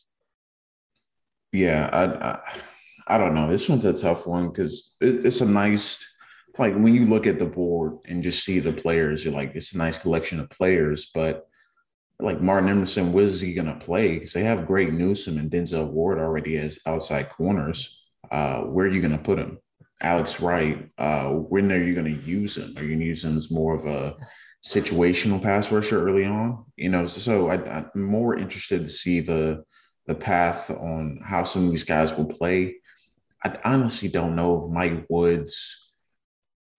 Yeah, 1.51 1.89
I 1.91 2.31
I, 2.31 3.15
I 3.15 3.17
don't 3.17 3.33
know. 3.33 3.49
This 3.49 3.69
one's 3.69 3.85
a 3.85 3.93
tough 3.93 4.27
one 4.27 4.49
because 4.49 4.95
it, 5.01 5.25
it's 5.25 5.41
a 5.41 5.45
nice 5.45 6.05
like 6.59 6.73
when 6.75 6.93
you 6.93 7.05
look 7.05 7.25
at 7.25 7.39
the 7.39 7.45
board 7.45 7.97
and 8.05 8.21
just 8.21 8.43
see 8.43 8.59
the 8.59 8.73
players, 8.73 9.23
you're 9.23 9.33
like, 9.33 9.55
it's 9.55 9.73
a 9.73 9.77
nice 9.77 9.97
collection 9.97 10.39
of 10.39 10.49
players, 10.49 11.09
but 11.13 11.48
like 12.19 12.41
Martin 12.41 12.69
Emerson, 12.69 13.13
what 13.13 13.23
is 13.23 13.39
he 13.39 13.53
going 13.53 13.67
to 13.67 13.85
play? 13.85 14.15
Because 14.15 14.33
they 14.33 14.43
have 14.43 14.67
Greg 14.67 14.93
Newsom 14.93 15.37
and 15.37 15.49
Denzel 15.49 15.89
Ward 15.89 16.19
already 16.19 16.57
as 16.57 16.79
outside 16.85 17.29
corners. 17.29 18.03
Uh, 18.29 18.61
where 18.61 18.85
are 18.85 18.89
you 18.89 19.01
going 19.01 19.17
to 19.17 19.23
put 19.23 19.39
him? 19.39 19.57
Alex 20.01 20.39
Wright, 20.39 20.89
uh, 20.97 21.29
when 21.29 21.71
are 21.71 21.83
you 21.83 21.93
going 21.93 22.05
to 22.05 22.25
use 22.25 22.57
him? 22.57 22.73
Are 22.77 22.81
you 22.81 22.89
going 22.89 22.99
to 22.99 23.05
use 23.05 23.23
him 23.23 23.37
as 23.37 23.51
more 23.51 23.75
of 23.75 23.85
a 23.85 24.15
situational 24.65 25.41
pass 25.41 25.71
rusher 25.71 26.07
early 26.07 26.25
on? 26.25 26.65
You 26.75 26.89
know, 26.89 27.05
so 27.05 27.49
I, 27.49 27.55
I'm 27.77 27.89
more 27.95 28.35
interested 28.35 28.83
to 28.83 28.89
see 28.89 29.19
the 29.19 29.63
the 30.07 30.15
path 30.15 30.71
on 30.71 31.19
how 31.23 31.43
some 31.43 31.65
of 31.65 31.71
these 31.71 31.83
guys 31.83 32.17
will 32.17 32.25
play. 32.25 32.77
I 33.45 33.57
honestly 33.63 34.09
don't 34.09 34.35
know 34.35 34.63
if 34.63 34.71
Mike 34.71 35.05
Woods, 35.07 35.93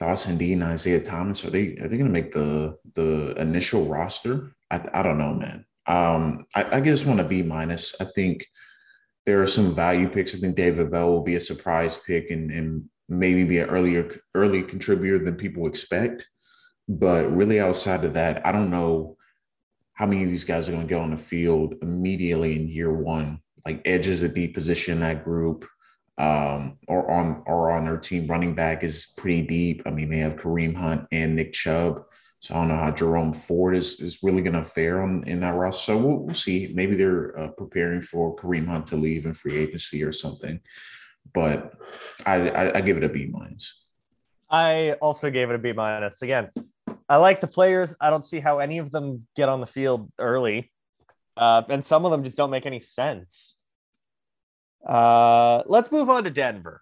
Dawson 0.01 0.37
Dean, 0.37 0.63
Isaiah 0.63 1.01
Thomas 1.01 1.45
are 1.45 1.51
they 1.51 1.77
are 1.77 1.89
they 1.89 1.97
going 1.97 2.07
to 2.07 2.21
make 2.21 2.33
the 2.33 2.77
the 2.95 3.35
initial 3.41 3.87
roster? 3.87 4.57
I, 4.71 4.85
I 4.93 5.03
don't 5.03 5.19
know, 5.19 5.35
man. 5.35 5.65
Um, 5.87 6.47
I, 6.55 6.77
I 6.77 6.81
just 6.81 7.07
want 7.07 7.19
to 7.19 7.25
B 7.25 7.43
minus. 7.43 7.95
I 8.01 8.05
think 8.05 8.47
there 9.27 9.43
are 9.43 9.47
some 9.47 9.75
value 9.75 10.09
picks. 10.09 10.35
I 10.35 10.39
think 10.39 10.57
David 10.57 10.91
Bell 10.91 11.11
will 11.11 11.23
be 11.23 11.37
a 11.37 11.41
surprise 11.41 11.99
pick 11.99 12.31
and, 12.31 12.51
and 12.51 12.85
maybe 13.09 13.45
be 13.45 13.59
an 13.59 13.69
earlier 13.69 14.11
early 14.35 14.63
contributor 14.63 15.19
than 15.19 15.35
people 15.35 15.67
expect. 15.67 16.29
But 16.89 17.35
really, 17.35 17.61
outside 17.61 18.05
of 18.05 18.15
that, 18.15 18.47
I 18.47 18.53
don't 18.53 18.71
know 18.71 19.17
how 19.95 20.07
many 20.07 20.25
of 20.25 20.31
these 20.31 20.45
guys 20.45 20.69
are 20.69 20.73
going 20.73 20.87
to 20.87 20.89
get 20.89 21.03
on 21.03 21.11
the 21.11 21.17
field 21.17 21.75
immediately 21.83 22.57
in 22.57 22.69
year 22.69 22.93
one. 22.93 23.41
Like 23.67 23.83
edges 23.85 24.23
a 24.23 24.29
deep 24.29 24.55
position 24.55 24.95
in 24.95 25.01
that 25.01 25.23
group, 25.23 25.67
um, 26.17 26.79
or 26.89 27.11
on 27.11 27.43
or 27.47 27.71
on 27.71 27.85
their 27.85 27.99
team. 27.99 28.27
Running 28.27 28.55
back 28.55 28.83
is 28.83 29.13
pretty 29.17 29.43
deep. 29.43 29.83
I 29.85 29.91
mean, 29.91 30.11
they 30.11 30.19
have 30.19 30.37
Kareem 30.37 30.75
Hunt 30.75 31.07
and 31.13 31.37
Nick 31.37 31.53
Chubb. 31.53 32.05
So 32.41 32.55
I 32.55 32.59
don't 32.59 32.69
know 32.69 32.77
how 32.77 32.91
Jerome 32.91 33.35
Ford 33.35 33.77
is, 33.77 34.01
is 34.01 34.23
really 34.23 34.41
going 34.41 34.55
to 34.55 34.63
fare 34.63 35.03
on 35.03 35.25
in 35.27 35.41
that 35.41 35.55
roster. 35.55 35.93
So 35.93 35.99
we'll, 35.99 36.17
we'll 36.17 36.35
see. 36.35 36.73
Maybe 36.75 36.97
they're 36.97 37.39
uh, 37.39 37.49
preparing 37.49 38.01
for 38.01 38.35
Kareem 38.35 38.67
Hunt 38.67 38.87
to 38.89 38.97
leave 38.97 39.27
in 39.27 39.35
free 39.35 39.59
agency 39.59 40.03
or 40.03 40.11
something. 40.11 40.59
But 41.35 41.75
I, 42.25 42.49
I, 42.49 42.79
I 42.79 42.81
give 42.81 42.97
it 42.97 43.05
a 43.05 43.11
B 43.11 43.29
minus. 43.31 43.85
I 44.49 44.93
also 45.03 45.31
gave 45.31 45.51
it 45.51 45.55
a 45.55 45.59
B 45.59 45.73
minus. 45.73 46.23
Again, 46.23 46.49
I 47.11 47.17
like 47.17 47.43
the 47.43 47.47
players. 47.47 47.95
I 48.01 48.09
don't 48.09 48.25
see 48.25 48.41
how 48.41 48.59
any 48.59 48.79
of 48.79 48.91
them 48.91 49.27
get 49.37 49.49
on 49.49 49.61
the 49.61 49.67
field 49.67 50.11
early, 50.19 50.73
uh, 51.37 51.63
and 51.69 51.85
some 51.85 52.05
of 52.05 52.11
them 52.11 52.25
just 52.25 52.37
don't 52.37 52.51
make 52.51 52.67
any 52.67 52.81
sense. 52.81 53.57
Uh, 54.85 55.63
let's 55.67 55.93
move 55.93 56.09
on 56.09 56.25
to 56.25 56.31
Denver. 56.31 56.81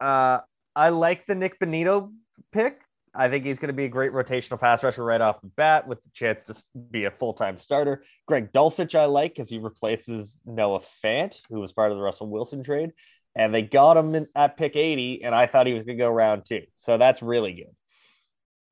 Uh, 0.00 0.40
I 0.74 0.88
like 0.90 1.26
the 1.26 1.34
Nick 1.34 1.60
Bonitto 1.60 2.12
pick. 2.52 2.81
I 3.14 3.28
think 3.28 3.44
he's 3.44 3.58
going 3.58 3.68
to 3.68 3.74
be 3.74 3.84
a 3.84 3.90
great 3.90 4.12
rotational 4.12 4.58
pass 4.58 4.82
rusher 4.82 5.04
right 5.04 5.20
off 5.20 5.40
the 5.42 5.48
bat 5.48 5.86
with 5.86 6.02
the 6.02 6.10
chance 6.14 6.42
to 6.44 6.54
be 6.90 7.04
a 7.04 7.10
full 7.10 7.34
time 7.34 7.58
starter. 7.58 8.04
Greg 8.26 8.52
Dulcich, 8.52 8.94
I 8.94 9.04
like 9.04 9.34
because 9.34 9.50
he 9.50 9.58
replaces 9.58 10.38
Noah 10.46 10.80
Fant, 11.04 11.36
who 11.50 11.60
was 11.60 11.72
part 11.72 11.92
of 11.92 11.98
the 11.98 12.02
Russell 12.02 12.28
Wilson 12.28 12.62
trade. 12.62 12.92
And 13.34 13.54
they 13.54 13.62
got 13.62 13.96
him 13.96 14.14
in, 14.14 14.28
at 14.34 14.56
pick 14.56 14.76
80, 14.76 15.24
and 15.24 15.34
I 15.34 15.46
thought 15.46 15.66
he 15.66 15.72
was 15.72 15.84
going 15.84 15.96
to 15.96 16.04
go 16.04 16.10
round 16.10 16.44
two. 16.46 16.62
So 16.76 16.98
that's 16.98 17.22
really 17.22 17.52
good. 17.52 17.74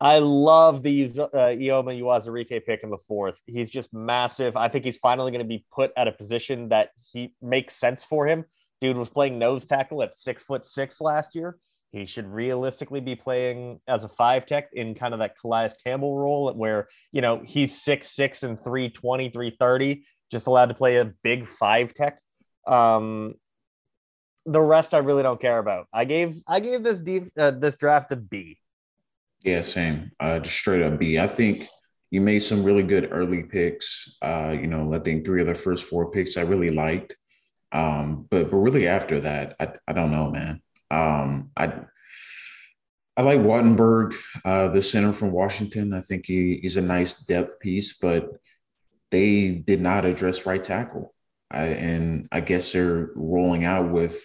I 0.03 0.19
love 0.19 0.83
the 0.83 1.05
uh, 1.05 1.29
Eyioma 1.35 2.01
Uwazurike 2.01 2.65
pick 2.65 2.83
in 2.83 2.91
the 2.91 2.99
fourth. 3.09 3.37
He's 3.47 3.69
just 3.69 3.93
massive. 3.93 4.57
I 4.57 4.69
think 4.69 4.87
he's 4.87 4.97
finally 4.97 5.31
going 5.31 5.45
to 5.45 5.49
be 5.49 5.67
put 5.73 5.93
at 5.97 6.09
a 6.09 6.13
position 6.13 6.71
that 6.71 6.91
he 7.13 7.35
makes 7.43 7.77
sense 7.77 8.03
for 8.05 8.27
him. 8.27 8.47
Dude 8.81 8.97
was 8.97 9.11
playing 9.11 9.39
nose 9.39 9.67
tackle 9.67 10.03
at 10.03 10.15
six 10.15 10.43
foot 10.43 10.65
six 10.65 11.03
last 11.03 11.35
year 11.35 11.59
He 11.93 12.07
should 12.07 12.27
realistically 12.27 13.01
be 13.01 13.17
playing 13.17 13.81
as 13.89 14.05
a 14.05 14.09
five 14.09 14.47
tech 14.47 14.69
in 14.73 14.95
kind 14.95 15.13
of 15.13 15.19
that 15.21 15.35
Calais 15.41 15.71
Campbell 15.85 16.17
role 16.17 16.53
where, 16.55 16.89
you 17.11 17.21
know, 17.21 17.43
he's 17.45 17.83
six, 17.83 18.15
six 18.15 18.45
and 18.45 18.63
320, 18.63 19.31
330, 19.31 20.05
just 20.31 20.47
allowed 20.47 20.67
to 20.67 20.75
play 20.75 20.97
a 20.97 21.13
big 21.25 21.49
five 21.49 21.93
tech. 21.93 22.21
Um, 22.67 23.35
the 24.47 24.61
rest 24.61 24.95
I 24.95 24.99
really 24.99 25.23
don't 25.23 25.41
care 25.41 25.59
about. 25.59 25.87
I 25.93 26.05
gave 26.05 26.41
I 26.47 26.61
gave 26.61 26.83
this 26.83 26.99
deep 26.99 27.31
uh, 27.39 27.51
this 27.51 27.77
draft 27.77 28.13
a 28.13 28.17
B. 28.17 28.59
Yeah, 29.43 29.63
same. 29.63 30.13
Uh, 30.21 30.39
just 30.39 30.57
straight 30.57 30.83
up 30.83 30.99
B. 30.99 31.19
I 31.19 31.27
think 31.27 31.67
you 32.11 32.21
made 32.21 32.41
some 32.41 32.63
really 32.63 32.83
good 32.83 33.09
early 33.11 33.43
picks. 33.43 34.17
Uh, 34.23 34.57
you 34.59 34.67
know, 34.67 34.93
I 34.95 34.99
think 35.01 35.25
three 35.25 35.41
of 35.41 35.47
the 35.47 35.55
first 35.55 35.85
four 35.85 36.11
picks 36.11 36.37
I 36.37 36.43
really 36.43 36.71
liked. 36.71 37.17
Um, 37.73 38.27
but 38.31 38.51
but 38.51 38.57
really 38.57 38.87
after 38.87 39.21
that, 39.21 39.57
I, 39.61 39.73
I 39.89 39.93
don't 39.93 40.13
know, 40.13 40.31
man. 40.31 40.61
Um, 40.91 41.51
I 41.57 41.73
I 43.17 43.23
like 43.23 43.41
Wattenberg, 43.41 44.15
uh, 44.45 44.69
the 44.69 44.81
center 44.81 45.13
from 45.13 45.33
Washington. 45.33 45.93
I 45.93 46.01
think 46.01 46.25
he, 46.27 46.59
he's 46.63 46.79
a 46.79 46.83
nice 46.83 47.23
depth 47.25 47.61
piece, 47.61 47.99
but 47.99 48.31
they 49.11 49.51
did 49.51 49.81
not 49.81 50.05
address 50.07 50.47
right 50.47 50.63
tackle. 50.63 51.15
I, 51.51 51.65
and 51.65 52.29
I 52.33 52.41
guess 52.41 52.73
they're 52.73 53.11
rolling 53.15 53.65
out 53.65 53.91
with 53.91 54.23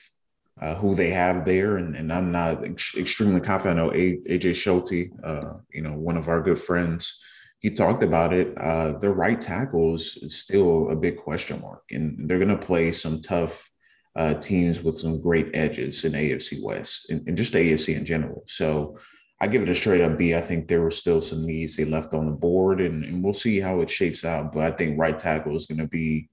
uh, 0.61 0.75
who 0.75 0.95
they 0.95 1.09
have 1.09 1.43
there, 1.43 1.75
and, 1.75 1.95
and 1.95 2.13
I'm 2.13 2.31
not 2.31 2.63
ex- 2.63 2.95
extremely 2.95 3.41
confident. 3.41 3.79
I 3.79 3.83
know 3.83 3.89
AJ 3.91 4.55
Schulte, 4.55 5.11
uh, 5.23 5.55
you 5.73 5.81
know, 5.81 5.97
one 5.97 6.15
of 6.15 6.29
our 6.29 6.41
good 6.41 6.59
friends, 6.59 7.21
he 7.59 7.71
talked 7.71 8.03
about 8.03 8.31
it. 8.31 8.57
Uh, 8.57 8.97
their 8.99 9.11
right 9.11 9.41
tackles 9.41 10.17
is 10.21 10.37
still 10.37 10.89
a 10.91 10.95
big 10.95 11.17
question 11.17 11.59
mark, 11.61 11.83
and 11.91 12.29
they're 12.29 12.39
going 12.39 12.47
to 12.47 12.65
play 12.65 12.91
some 12.91 13.21
tough 13.21 13.69
uh, 14.15 14.33
teams 14.35 14.81
with 14.81 14.97
some 14.97 15.21
great 15.21 15.55
edges 15.55 16.05
in 16.05 16.13
AFC 16.13 16.63
West 16.63 17.09
and, 17.09 17.27
and 17.27 17.37
just 17.37 17.53
AFC 17.53 17.97
in 17.97 18.05
general. 18.05 18.43
So 18.47 18.97
I 19.41 19.47
give 19.47 19.61
it 19.61 19.69
a 19.69 19.75
straight 19.75 20.01
up 20.01 20.17
B. 20.17 20.35
I 20.35 20.41
think 20.41 20.67
there 20.67 20.81
were 20.81 20.91
still 20.91 21.19
some 21.19 21.45
needs 21.45 21.75
they 21.75 21.85
left 21.85 22.13
on 22.13 22.25
the 22.25 22.31
board, 22.31 22.79
and, 22.79 23.03
and 23.03 23.23
we'll 23.23 23.33
see 23.33 23.59
how 23.59 23.81
it 23.81 23.89
shapes 23.89 24.23
out. 24.23 24.53
But 24.53 24.63
I 24.63 24.71
think 24.71 24.97
right 24.97 25.17
tackle 25.17 25.55
is 25.55 25.65
going 25.65 25.79
to 25.79 25.87
be 25.87 26.29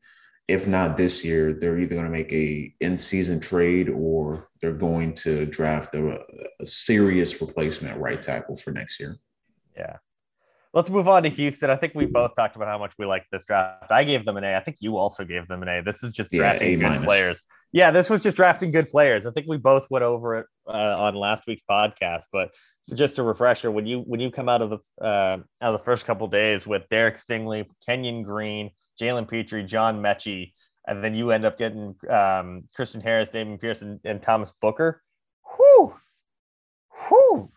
if 0.49 0.67
not 0.67 0.97
this 0.97 1.25
year, 1.25 1.53
they're 1.55 1.79
either 1.79 1.95
going 1.95 2.07
to 2.07 2.11
make 2.11 2.33
a 2.33 2.75
in-season 2.81 3.41
trade 3.41 3.89
or 3.89 4.49
they're 4.61 4.73
going 4.73 5.15
to 5.15 5.47
draft 5.47 5.95
a, 5.95 6.19
a 6.61 6.67
serious 6.67 7.41
replacement 7.41 7.99
right 7.99 8.21
tackle 8.21 8.57
for 8.57 8.73
next 8.73 8.99
year. 8.99 9.17
Yeah. 9.77 9.97
Let's 10.75 10.91
move 10.91 11.07
on 11.07 11.23
to 11.25 11.29
Houston. 11.29 11.71
I 11.71 11.77
think 11.77 11.95
we 11.95 12.07
both 12.07 12.35
talked 12.35 12.57
about 12.57 12.69
how 12.69 12.79
much 12.79 12.93
we 12.99 13.07
like 13.07 13.27
this 13.31 13.45
draft. 13.45 13.93
I 13.93 14.05
gave 14.05 14.25
them 14.25 14.37
an 14.37 14.45
A. 14.45 14.57
I 14.57 14.61
think 14.61 14.79
you 14.81 14.97
also 14.97 15.25
gave 15.25 15.47
them 15.47 15.63
an 15.63 15.69
A. 15.69 15.83
This 15.83 16.03
is 16.03 16.13
just 16.13 16.31
drafting 16.33 16.81
yeah, 16.81 16.97
good 16.97 17.05
players. 17.05 17.43
Yeah, 17.73 17.91
this 17.91 18.11
was 18.11 18.21
just 18.21 18.37
drafting 18.37 18.71
good 18.71 18.91
players. 18.91 19.25
I 19.25 19.31
think 19.31 19.47
we 19.49 19.57
both 19.57 19.87
went 19.91 20.05
over 20.05 20.37
it 20.37 20.47
uh, 20.67 20.97
on 20.99 21.15
last 21.15 21.45
week's 21.47 21.63
podcast, 21.69 22.25
but 22.31 22.51
just 22.95 23.19
a 23.19 23.23
refresher 23.23 23.71
when 23.71 23.87
you 23.87 24.01
when 24.01 24.21
you 24.21 24.31
come 24.31 24.49
out 24.49 24.61
of 24.61 24.71
the 24.71 25.05
uh, 25.05 25.39
out 25.63 25.75
of 25.75 25.81
the 25.81 25.85
first 25.85 26.05
couple 26.05 26.27
days 26.29 26.67
with 26.67 26.89
Derek 26.91 27.17
Stingley, 27.17 27.67
Kenyon 27.87 28.23
Green, 28.23 28.71
Jalen 29.01 29.29
Pitre, 29.29 29.63
John 29.63 30.03
Metchie, 30.03 30.53
and 30.87 31.03
then 31.03 31.15
you 31.15 31.31
end 31.31 31.47
up 31.47 31.59
getting 31.59 31.95
um, 32.11 32.65
Christian 32.75 33.01
Harris, 33.01 33.31
Dameon 33.31 33.61
Pierce, 33.61 33.81
and, 33.83 34.01
and 34.05 34.21
Thomas 34.21 34.53
Booker. 34.61 35.03
Whoo, 35.59 35.95
whoo. 37.11 37.51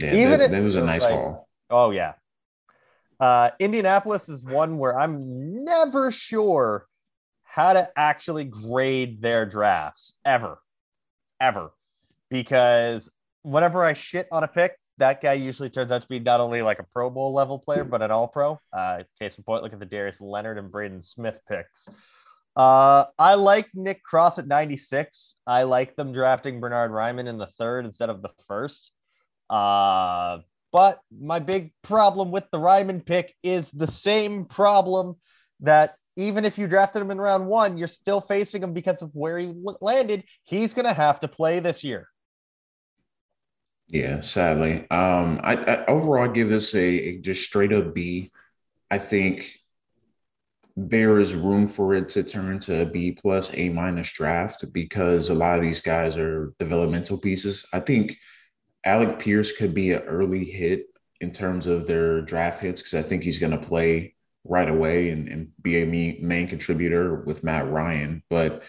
Yeah, 0.00 0.14
Even 0.14 0.40
that, 0.40 0.50
that 0.50 0.62
was 0.62 0.76
a 0.76 0.84
nice 0.84 1.02
like, 1.02 1.12
haul. 1.12 1.48
Oh 1.70 1.90
yeah. 1.90 2.14
Uh, 3.20 3.50
Indianapolis 3.60 4.28
is 4.28 4.42
one 4.42 4.78
where 4.78 4.98
I'm 4.98 5.64
never 5.64 6.10
sure 6.10 6.86
how 7.54 7.72
to 7.72 7.88
actually 7.96 8.42
grade 8.42 9.22
their 9.22 9.46
drafts 9.46 10.14
ever, 10.24 10.58
ever, 11.40 11.70
because 12.28 13.08
whenever 13.42 13.84
I 13.84 13.92
shit 13.92 14.26
on 14.32 14.42
a 14.42 14.48
pick, 14.48 14.72
that 14.98 15.20
guy 15.22 15.34
usually 15.34 15.70
turns 15.70 15.92
out 15.92 16.02
to 16.02 16.08
be 16.08 16.18
not 16.18 16.40
only 16.40 16.62
like 16.62 16.80
a 16.80 16.86
Pro 16.92 17.10
Bowl 17.10 17.32
level 17.32 17.60
player, 17.60 17.84
but 17.84 18.02
an 18.02 18.10
All 18.10 18.26
Pro. 18.26 18.58
Uh, 18.72 19.04
case 19.20 19.38
in 19.38 19.44
point, 19.44 19.62
look 19.62 19.72
at 19.72 19.78
the 19.78 19.86
Darius 19.86 20.20
Leonard 20.20 20.58
and 20.58 20.68
Braden 20.68 21.00
Smith 21.00 21.36
picks. 21.48 21.88
Uh, 22.56 23.04
I 23.20 23.34
like 23.34 23.68
Nick 23.72 24.02
Cross 24.02 24.40
at 24.40 24.48
96. 24.48 25.36
I 25.46 25.62
like 25.62 25.94
them 25.94 26.12
drafting 26.12 26.58
Bernhard 26.58 26.90
Raimann 26.90 27.28
in 27.28 27.38
the 27.38 27.48
third 27.58 27.84
instead 27.84 28.10
of 28.10 28.20
the 28.20 28.30
first. 28.48 28.90
Uh, 29.48 30.38
but 30.72 30.98
my 31.16 31.38
big 31.38 31.72
problem 31.82 32.32
with 32.32 32.50
the 32.50 32.58
Raimann 32.58 33.06
pick 33.06 33.32
is 33.44 33.70
the 33.70 33.86
same 33.86 34.44
problem 34.44 35.14
that 35.60 35.94
even 36.16 36.44
if 36.44 36.58
you 36.58 36.66
drafted 36.66 37.02
him 37.02 37.10
in 37.10 37.18
round 37.18 37.46
one, 37.46 37.76
you're 37.76 37.88
still 37.88 38.20
facing 38.20 38.62
him 38.62 38.72
because 38.72 39.02
of 39.02 39.10
where 39.14 39.38
he 39.38 39.52
landed. 39.80 40.24
He's 40.44 40.72
going 40.72 40.86
to 40.86 40.94
have 40.94 41.20
to 41.20 41.28
play 41.28 41.60
this 41.60 41.82
year. 41.82 42.08
Yeah, 43.88 44.20
sadly. 44.20 44.88
Um, 44.90 45.40
I, 45.42 45.56
I 45.56 45.84
overall 45.86 46.28
give 46.28 46.48
this 46.48 46.74
a, 46.74 46.78
a 46.80 47.18
just 47.18 47.44
straight 47.44 47.72
up 47.72 47.94
B. 47.94 48.30
I 48.90 48.98
think 48.98 49.50
there 50.76 51.20
is 51.20 51.34
room 51.34 51.66
for 51.66 51.94
it 51.94 52.08
to 52.10 52.22
turn 52.22 52.58
to 52.60 52.82
a 52.82 52.86
B 52.86 53.12
plus 53.12 53.52
A 53.54 53.68
minus 53.68 54.10
draft 54.12 54.64
because 54.72 55.30
a 55.30 55.34
lot 55.34 55.56
of 55.56 55.62
these 55.62 55.80
guys 55.80 56.16
are 56.16 56.52
developmental 56.58 57.18
pieces. 57.18 57.66
I 57.72 57.80
think 57.80 58.16
Alec 58.84 59.18
Pierce 59.18 59.52
could 59.52 59.74
be 59.74 59.92
an 59.92 60.02
early 60.02 60.44
hit 60.44 60.86
in 61.20 61.30
terms 61.30 61.66
of 61.66 61.86
their 61.86 62.22
draft 62.22 62.60
hits 62.60 62.80
because 62.80 62.94
I 62.94 63.02
think 63.02 63.22
he's 63.22 63.38
going 63.38 63.52
to 63.52 63.66
play 63.66 64.13
right 64.44 64.68
away 64.68 65.10
and, 65.10 65.28
and 65.28 65.48
be 65.62 65.82
a 65.82 65.86
main 66.20 66.46
contributor 66.46 67.16
with 67.24 67.44
Matt 67.44 67.70
Ryan. 67.70 68.22
But 68.28 68.62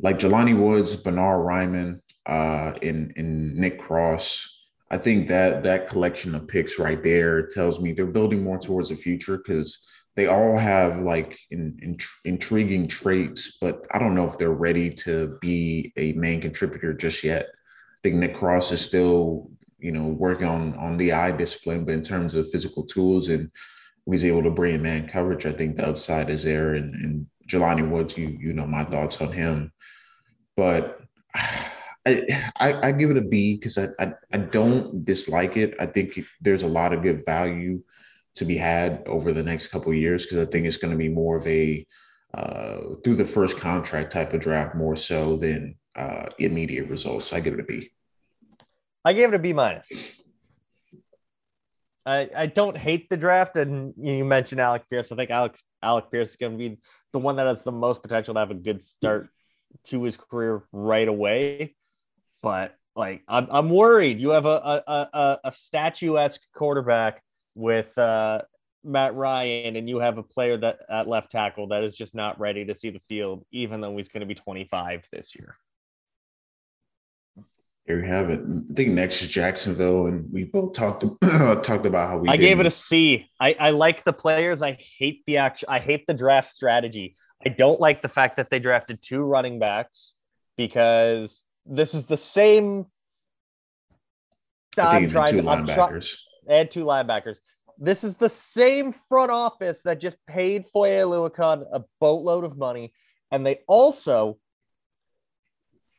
like 0.00 0.18
Jelani 0.18 0.58
Woods, 0.58 0.94
Bernhard 0.96 1.46
Raimann, 1.46 2.00
uh, 2.26 2.74
in 2.82 3.12
in 3.16 3.58
Nick 3.58 3.78
Cross. 3.78 4.52
I 4.90 4.98
think 4.98 5.28
that 5.28 5.64
that 5.64 5.88
collection 5.88 6.34
of 6.34 6.46
picks 6.46 6.78
right 6.78 7.02
there 7.02 7.46
tells 7.46 7.80
me 7.80 7.92
they're 7.92 8.06
building 8.06 8.44
more 8.44 8.58
towards 8.58 8.90
the 8.90 8.96
future 8.96 9.38
because 9.38 9.88
they 10.14 10.28
all 10.28 10.56
have 10.56 10.98
like 10.98 11.36
in, 11.50 11.78
in, 11.82 11.98
intriguing 12.24 12.86
traits, 12.88 13.58
but 13.60 13.84
I 13.92 13.98
don't 13.98 14.14
know 14.14 14.24
if 14.24 14.38
they're 14.38 14.50
ready 14.50 14.90
to 14.90 15.36
be 15.40 15.92
a 15.96 16.12
main 16.12 16.40
contributor 16.40 16.94
just 16.94 17.24
yet. 17.24 17.46
I 17.46 17.98
think 18.02 18.16
Nick 18.16 18.36
Cross 18.36 18.72
is 18.72 18.80
still, 18.80 19.50
you 19.78 19.92
know, 19.92 20.06
working 20.06 20.46
on 20.46 20.74
on 20.74 20.96
the 20.96 21.12
eye 21.12 21.32
discipline, 21.32 21.84
but 21.84 21.94
in 21.94 22.02
terms 22.02 22.34
of 22.34 22.50
physical 22.50 22.84
tools 22.84 23.28
and 23.28 23.50
he's 24.14 24.24
able 24.24 24.42
to 24.44 24.50
bring 24.50 24.82
man 24.82 25.08
coverage, 25.08 25.46
I 25.46 25.52
think 25.52 25.76
the 25.76 25.88
upside 25.88 26.30
is 26.30 26.44
there. 26.44 26.74
And, 26.74 26.94
and 26.94 27.26
Jelani 27.48 27.88
Woods, 27.88 28.16
you 28.16 28.36
you 28.40 28.52
know 28.52 28.66
my 28.66 28.84
thoughts 28.84 29.20
on 29.20 29.32
him, 29.32 29.72
but 30.56 31.00
I, 31.34 32.24
I, 32.60 32.88
I 32.88 32.92
give 32.92 33.10
it 33.10 33.16
a 33.16 33.22
B 33.22 33.56
because 33.56 33.78
I, 33.78 33.88
I, 33.98 34.12
I 34.32 34.36
don't 34.36 35.04
dislike 35.04 35.56
it. 35.56 35.74
I 35.80 35.86
think 35.86 36.20
there's 36.40 36.62
a 36.62 36.68
lot 36.68 36.92
of 36.92 37.02
good 37.02 37.24
value 37.26 37.82
to 38.36 38.44
be 38.44 38.56
had 38.56 39.02
over 39.06 39.32
the 39.32 39.42
next 39.42 39.68
couple 39.68 39.92
years 39.92 40.24
because 40.24 40.38
I 40.38 40.48
think 40.48 40.66
it's 40.66 40.76
going 40.76 40.92
to 40.92 40.96
be 40.96 41.08
more 41.08 41.36
of 41.36 41.46
a 41.48 41.84
uh, 42.32 42.80
through 43.02 43.16
the 43.16 43.24
first 43.24 43.58
contract 43.58 44.12
type 44.12 44.32
of 44.34 44.40
draft 44.40 44.76
more 44.76 44.94
so 44.94 45.36
than 45.36 45.74
uh, 45.96 46.26
immediate 46.38 46.88
results. 46.88 47.26
So 47.26 47.36
I 47.36 47.40
give 47.40 47.54
it 47.54 47.60
a 47.60 47.64
B. 47.64 47.90
I 49.04 49.12
gave 49.12 49.30
it 49.30 49.34
a 49.34 49.38
B 49.38 49.52
minus. 49.52 49.90
I, 52.06 52.30
I 52.36 52.46
don't 52.46 52.76
hate 52.76 53.10
the 53.10 53.16
draft, 53.16 53.56
and 53.56 53.92
you 54.00 54.24
mentioned 54.24 54.60
Alec 54.60 54.88
Pierce. 54.88 55.10
I 55.10 55.16
think 55.16 55.30
Alex 55.30 55.60
Alec 55.82 56.10
Pierce 56.10 56.30
is 56.30 56.36
going 56.36 56.52
to 56.52 56.58
be 56.58 56.78
the 57.12 57.18
one 57.18 57.36
that 57.36 57.46
has 57.46 57.64
the 57.64 57.72
most 57.72 58.00
potential 58.00 58.34
to 58.34 58.40
have 58.40 58.50
a 58.52 58.54
good 58.54 58.82
start 58.82 59.28
to 59.84 60.04
his 60.04 60.16
career 60.16 60.62
right 60.72 61.08
away 61.08 61.74
but 62.46 62.76
like 62.94 63.22
I'm, 63.26 63.48
I'm 63.50 63.70
worried. 63.70 64.20
You 64.20 64.30
have 64.30 64.46
a 64.46 64.82
a, 64.86 65.08
a, 65.12 65.38
a 65.46 65.52
statuesque 65.52 66.40
quarterback 66.54 67.20
with 67.56 67.96
uh, 67.98 68.42
Matt 68.84 69.16
Ryan, 69.16 69.74
and 69.74 69.88
you 69.88 69.98
have 69.98 70.16
a 70.16 70.22
player 70.22 70.56
that 70.58 70.78
at 70.88 71.08
left 71.08 71.32
tackle 71.32 71.66
that 71.68 71.82
is 71.82 71.96
just 71.96 72.14
not 72.14 72.38
ready 72.38 72.64
to 72.64 72.74
see 72.74 72.90
the 72.90 73.00
field, 73.00 73.44
even 73.50 73.80
though 73.80 73.96
he's 73.96 74.06
going 74.06 74.20
to 74.20 74.26
be 74.26 74.36
25 74.36 75.08
this 75.10 75.34
year. 75.34 75.56
Here 77.86 78.00
you 78.00 78.10
have 78.10 78.30
it. 78.30 78.40
I 78.40 78.74
think 78.74 78.90
next 78.90 79.22
is 79.22 79.28
Jacksonville, 79.28 80.08
and 80.08 80.30
we 80.32 80.42
both 80.42 80.72
talked 80.72 81.04
talked 81.22 81.86
about 81.86 82.10
how 82.10 82.18
we. 82.18 82.28
I 82.28 82.36
gave 82.36 82.58
it 82.58 82.66
a 82.66 82.70
C. 82.70 83.30
I, 83.40 83.54
I 83.60 83.70
like 83.70 84.04
the 84.04 84.12
players. 84.12 84.60
I 84.60 84.76
hate 84.98 85.24
the 85.26 85.36
action. 85.36 85.68
I 85.70 85.78
hate 85.78 86.04
the 86.08 86.14
draft 86.14 86.50
strategy. 86.50 87.16
I 87.44 87.50
don't 87.50 87.80
like 87.80 88.02
the 88.02 88.08
fact 88.08 88.38
that 88.38 88.50
they 88.50 88.58
drafted 88.58 89.00
two 89.02 89.20
running 89.20 89.60
backs 89.60 90.14
because 90.56 91.44
this 91.64 91.94
is 91.94 92.04
the 92.04 92.16
same. 92.16 92.86
I'm 94.76 95.08
trying 95.08 95.30
two 95.30 95.42
to 95.42 95.46
linebackers. 95.46 96.18
and 96.48 96.68
two 96.68 96.84
linebackers. 96.84 97.38
This 97.78 98.02
is 98.02 98.14
the 98.14 98.28
same 98.28 98.90
front 98.90 99.30
office 99.30 99.82
that 99.82 100.00
just 100.00 100.16
paid 100.26 100.66
Foye 100.66 100.90
Oluokun 100.90 101.64
a 101.72 101.84
boatload 102.00 102.42
of 102.42 102.58
money, 102.58 102.92
and 103.30 103.46
they 103.46 103.60
also 103.68 104.38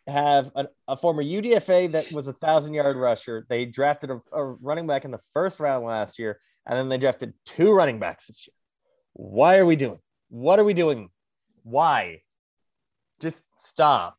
have 0.08 0.52
a, 0.56 0.68
a 0.88 0.98
former 0.98 1.24
UDFA 1.24 1.92
that 1.92 2.12
was 2.12 2.28
a 2.28 2.34
thousand 2.34 2.74
yard 2.74 2.96
rusher. 2.96 3.46
They 3.50 3.66
drafted 3.66 4.10
a, 4.10 4.22
a 4.32 4.44
running 4.44 4.88
back 4.88 5.06
in 5.06 5.12
the 5.12 5.20
first 5.34 5.60
round 5.60 5.86
last 5.86 6.18
year, 6.18 6.40
and 6.66 6.78
then 6.78 6.90
they 6.90 6.98
drafted 6.98 7.34
two 7.46 7.72
running 7.72 8.00
backs 8.00 8.28
this 8.28 8.48
year. 8.48 8.54
Why 9.14 9.58
are 9.58 9.66
we 9.66 9.76
doing? 9.76 10.00
What 10.30 10.60
are 10.60 10.64
we 10.64 10.74
doing? 10.74 11.10
Why? 11.64 12.22
Just 13.20 13.42
stop. 13.58 14.18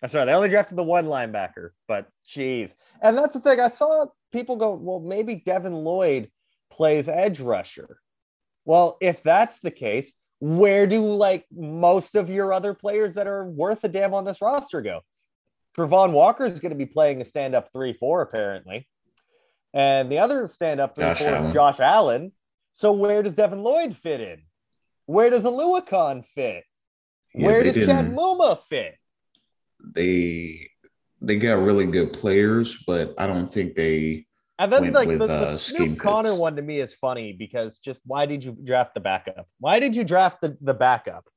That's 0.00 0.14
right. 0.14 0.26
They 0.26 0.32
only 0.32 0.50
drafted 0.50 0.76
the 0.76 0.82
one 0.82 1.06
linebacker, 1.06 1.70
but 1.88 2.08
geez. 2.26 2.74
And 3.00 3.16
that's 3.16 3.34
the 3.34 3.40
thing. 3.40 3.58
I 3.58 3.68
saw 3.68 4.06
people 4.32 4.56
go, 4.56 4.74
well, 4.74 5.00
maybe 5.00 5.36
Devin 5.36 5.72
Lloyd 5.72 6.30
plays 6.70 7.08
edge 7.08 7.40
rusher. 7.40 7.98
Well, 8.66 8.98
if 9.00 9.22
that's 9.22 9.58
the 9.60 9.70
case, 9.70 10.12
where 10.44 10.86
do 10.86 11.02
like 11.14 11.46
most 11.50 12.14
of 12.16 12.28
your 12.28 12.52
other 12.52 12.74
players 12.74 13.14
that 13.14 13.26
are 13.26 13.46
worth 13.46 13.82
a 13.82 13.88
damn 13.88 14.12
on 14.12 14.26
this 14.26 14.42
roster 14.42 14.82
go? 14.82 15.00
Travon 15.74 16.12
Walker 16.12 16.44
is 16.44 16.60
going 16.60 16.70
to 16.70 16.76
be 16.76 16.84
playing 16.84 17.22
a 17.22 17.24
stand 17.24 17.54
up 17.54 17.70
3 17.72 17.94
4, 17.94 18.20
apparently. 18.20 18.86
And 19.72 20.12
the 20.12 20.18
other 20.18 20.46
stand 20.46 20.80
up 20.80 20.96
3 20.96 21.14
4 21.14 21.46
is 21.46 21.52
Josh 21.54 21.80
Allen. 21.80 22.30
So 22.74 22.92
where 22.92 23.22
does 23.22 23.34
Devin 23.34 23.62
Lloyd 23.62 23.96
fit 23.96 24.20
in? 24.20 24.42
Where 25.06 25.30
does 25.30 25.44
Oluokun 25.44 26.26
fit? 26.34 26.64
Yeah, 27.34 27.46
where 27.46 27.62
does 27.62 27.86
Chad 27.86 28.14
Muma 28.14 28.58
fit? 28.68 28.96
They 29.94 30.68
they 31.22 31.38
got 31.38 31.54
really 31.54 31.86
good 31.86 32.12
players, 32.12 32.84
but 32.86 33.14
I 33.16 33.26
don't 33.26 33.50
think 33.50 33.76
they 33.76 34.26
and 34.58 34.72
then 34.72 34.92
like 34.92 35.08
with, 35.08 35.18
the, 35.18 35.26
the 35.26 35.32
uh, 35.32 35.56
Snoop 35.56 35.98
Conner 35.98 36.34
one 36.34 36.56
to 36.56 36.62
me 36.62 36.80
is 36.80 36.94
funny 36.94 37.32
because 37.32 37.78
just 37.78 38.00
why 38.04 38.26
did 38.26 38.44
you 38.44 38.56
draft 38.64 38.94
the 38.94 39.00
backup? 39.00 39.48
Why 39.58 39.80
did 39.80 39.96
you 39.96 40.04
draft 40.04 40.40
the, 40.40 40.56
the 40.60 40.74
backup? 40.74 41.28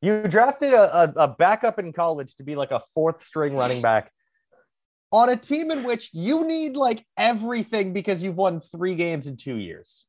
You 0.00 0.22
drafted 0.28 0.72
a, 0.72 1.02
a, 1.02 1.12
a 1.24 1.28
backup 1.28 1.78
in 1.78 1.92
college 1.92 2.34
to 2.36 2.44
be 2.44 2.56
like 2.56 2.70
a 2.70 2.80
fourth 2.94 3.22
string 3.22 3.56
running 3.56 3.82
back 3.82 4.10
on 5.12 5.28
a 5.28 5.36
team 5.36 5.70
in 5.70 5.84
which 5.84 6.10
you 6.12 6.44
need 6.46 6.76
like 6.76 7.06
everything 7.16 7.92
because 7.92 8.22
you've 8.22 8.36
won 8.36 8.60
three 8.60 8.94
games 8.94 9.26
in 9.26 9.36
two 9.36 9.56
years. 9.56 10.04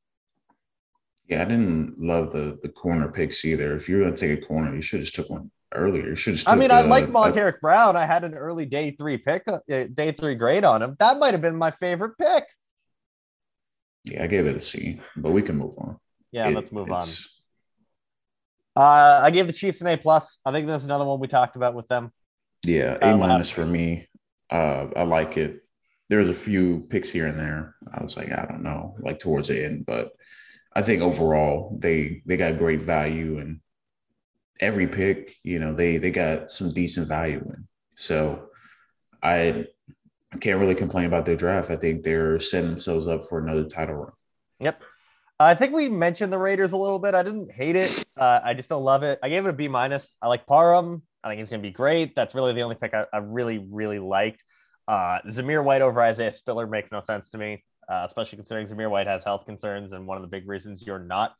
Yeah, 1.28 1.42
I 1.42 1.46
didn't 1.46 2.00
love 2.00 2.32
the 2.32 2.60
the 2.62 2.70
corner 2.70 3.12
picks 3.12 3.44
either. 3.46 3.76
If 3.76 3.90
you're 3.90 4.02
gonna 4.04 4.16
take 4.16 4.38
a 4.38 4.46
corner, 4.46 4.74
you 4.74 4.82
should 4.82 5.00
have 5.00 5.06
just 5.06 5.16
took 5.16 5.30
one 5.30 5.52
earlier. 5.76 6.16
Should. 6.16 6.42
I 6.48 6.56
mean, 6.56 6.72
I 6.72 6.82
like 6.82 7.08
Montaric 7.08 7.60
Brown. 7.60 7.96
I 7.96 8.06
had 8.06 8.24
an 8.24 8.34
early 8.34 8.66
day 8.66 8.92
three 8.92 9.18
pick, 9.18 9.44
uh, 9.48 9.60
day 9.68 10.12
three 10.12 10.36
grade 10.36 10.64
on 10.64 10.82
him. 10.82 10.96
That 11.00 11.20
might 11.20 11.34
have 11.34 11.42
been 11.42 11.56
my 11.56 11.72
favorite 11.72 12.18
pick. 12.18 12.46
Yeah, 14.06 14.24
I 14.24 14.28
gave 14.28 14.46
it 14.46 14.56
a 14.56 14.62
C, 14.62 15.00
but 15.18 15.32
we 15.32 15.42
can 15.42 15.58
move 15.58 15.74
on. 15.78 15.98
Yeah, 16.32 16.50
it, 16.50 16.56
let's 16.56 16.72
move 16.72 16.92
on. 16.92 17.02
Uh, 18.76 19.22
I 19.24 19.32
gave 19.32 19.48
the 19.48 19.54
Chiefs 19.54 19.82
an 19.82 19.88
A 19.88 19.98
plus. 19.98 20.38
I 20.46 20.52
think 20.52 20.68
that's 20.68 20.84
another 20.84 21.06
one 21.06 21.20
we 21.20 21.28
talked 21.28 21.56
about 21.56 21.74
with 21.74 21.88
them. 21.88 22.12
Yeah, 22.66 22.98
A 23.02 23.14
uh, 23.14 23.18
minus 23.18 23.50
for 23.50 23.66
me. 23.66 24.08
Uh, 24.50 24.88
I 24.96 25.04
like 25.04 25.38
it. 25.38 25.62
There's 26.10 26.30
a 26.30 26.34
few 26.34 26.82
picks 26.90 27.10
here 27.10 27.26
and 27.26 27.40
there. 27.40 27.76
I 27.92 28.04
was 28.04 28.16
like, 28.16 28.32
I 28.32 28.46
don't 28.46 28.64
know, 28.64 28.96
like 29.00 29.18
towards 29.18 29.48
the 29.48 29.64
end, 29.64 29.86
but 29.86 30.12
I 30.76 30.82
think 30.82 31.02
overall 31.02 31.78
they 31.80 32.22
they 32.26 32.38
got 32.38 32.58
great 32.58 32.82
value 32.82 33.40
and 33.40 33.62
every 34.60 34.88
pick, 34.88 35.36
you 35.44 35.60
know, 35.60 35.74
they 35.74 35.98
they 35.98 36.12
got 36.12 36.50
some 36.50 36.72
decent 36.72 37.08
value 37.08 37.40
in. 37.40 37.68
So 37.96 38.50
I 39.22 39.66
can't 40.40 40.60
really 40.60 40.76
complain 40.76 41.06
about 41.06 41.26
their 41.26 41.36
draft. 41.36 41.72
I 41.72 41.76
think 41.76 42.04
they're 42.04 42.40
setting 42.40 42.70
themselves 42.70 43.08
up 43.08 43.24
for 43.24 43.40
another 43.40 43.64
title 43.64 43.96
run. 43.96 44.12
Yep. 44.60 44.82
I 45.40 45.54
think 45.56 45.74
we 45.74 45.90
mentioned 45.90 46.32
the 46.32 46.38
Raiders 46.38 46.72
a 46.72 46.78
little 46.78 47.00
bit. 47.00 47.14
I 47.14 47.24
didn't 47.24 47.52
hate 47.52 47.76
it. 47.76 48.06
Uh, 48.18 48.40
I 48.44 48.54
just 48.54 48.70
don't 48.70 48.84
love 48.84 49.04
it. 49.04 49.20
I 49.22 49.28
gave 49.28 49.46
it 49.46 49.50
a 49.50 49.54
B 49.54 49.68
minus. 49.68 50.16
I 50.22 50.28
like 50.30 50.46
Parham. 50.46 51.04
I 51.24 51.30
think 51.30 51.40
he's 51.40 51.50
going 51.50 51.62
to 51.62 51.68
be 51.68 51.74
great. 51.74 52.16
That's 52.16 52.34
really 52.34 52.54
the 52.54 52.62
only 52.62 52.76
pick 52.76 52.94
I, 52.94 53.06
I 53.12 53.18
really, 53.18 53.66
really 53.70 54.00
liked. 54.00 54.44
Uh, 54.88 55.20
Zamir 55.28 55.64
White 55.64 55.82
over 55.82 56.02
Isaiah 56.02 56.32
Spiller 56.32 56.68
makes 56.68 56.92
no 56.92 57.02
sense 57.02 57.30
to 57.32 57.38
me, 57.38 57.64
uh, 57.90 58.04
especially 58.08 58.38
considering 58.38 58.68
Zamir 58.68 58.90
White 58.90 59.08
has 59.08 59.24
health 59.24 59.46
concerns. 59.46 59.92
And 59.92 60.08
one 60.08 60.18
of 60.18 60.22
the 60.22 60.30
big 60.30 60.48
reasons 60.48 60.84
you're 60.86 61.00
not 61.00 61.34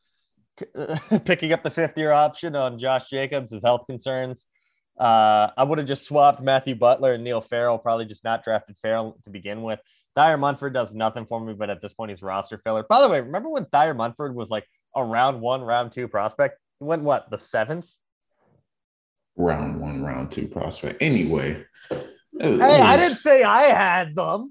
picking 1.24 1.52
up 1.52 1.62
the 1.62 1.70
fifth 1.70 1.96
year 1.96 2.12
option 2.12 2.56
on 2.56 2.78
Josh 2.78 3.08
Jacobs, 3.08 3.52
his 3.52 3.62
health 3.62 3.86
concerns. 3.86 4.44
Uh, 4.98 5.50
I 5.56 5.64
would 5.64 5.78
have 5.78 5.86
just 5.86 6.04
swapped 6.04 6.40
Matthew 6.40 6.74
Butler 6.74 7.14
and 7.14 7.24
Neil 7.24 7.40
Farrell, 7.40 7.78
probably 7.78 8.06
just 8.06 8.24
not 8.24 8.44
drafted 8.44 8.76
Farrell 8.80 9.18
to 9.24 9.30
begin 9.30 9.62
with. 9.62 9.80
Thayer 10.14 10.38
Munford 10.38 10.72
does 10.72 10.94
nothing 10.94 11.26
for 11.26 11.38
me, 11.40 11.52
but 11.52 11.68
at 11.68 11.82
this 11.82 11.92
point, 11.92 12.10
he's 12.10 12.22
roster 12.22 12.58
filler. 12.58 12.84
By 12.88 13.02
the 13.02 13.08
way, 13.08 13.20
remember 13.20 13.50
when 13.50 13.66
Thayer 13.66 13.92
Munford 13.92 14.34
was 14.34 14.48
like 14.48 14.64
a 14.94 15.04
round 15.04 15.42
one, 15.42 15.60
round 15.60 15.92
two 15.92 16.08
prospect? 16.08 16.58
He 16.80 16.86
went 16.86 17.02
what, 17.02 17.30
the 17.30 17.36
seventh? 17.36 17.86
Round 19.36 19.78
one, 19.78 20.02
round 20.02 20.32
two 20.32 20.48
prospect. 20.48 21.02
Anyway. 21.02 21.64
hey, 21.90 22.50
was... 22.50 22.60
I 22.62 22.96
didn't 22.96 23.18
say 23.18 23.42
I 23.42 23.64
had 23.64 24.14
them. 24.14 24.50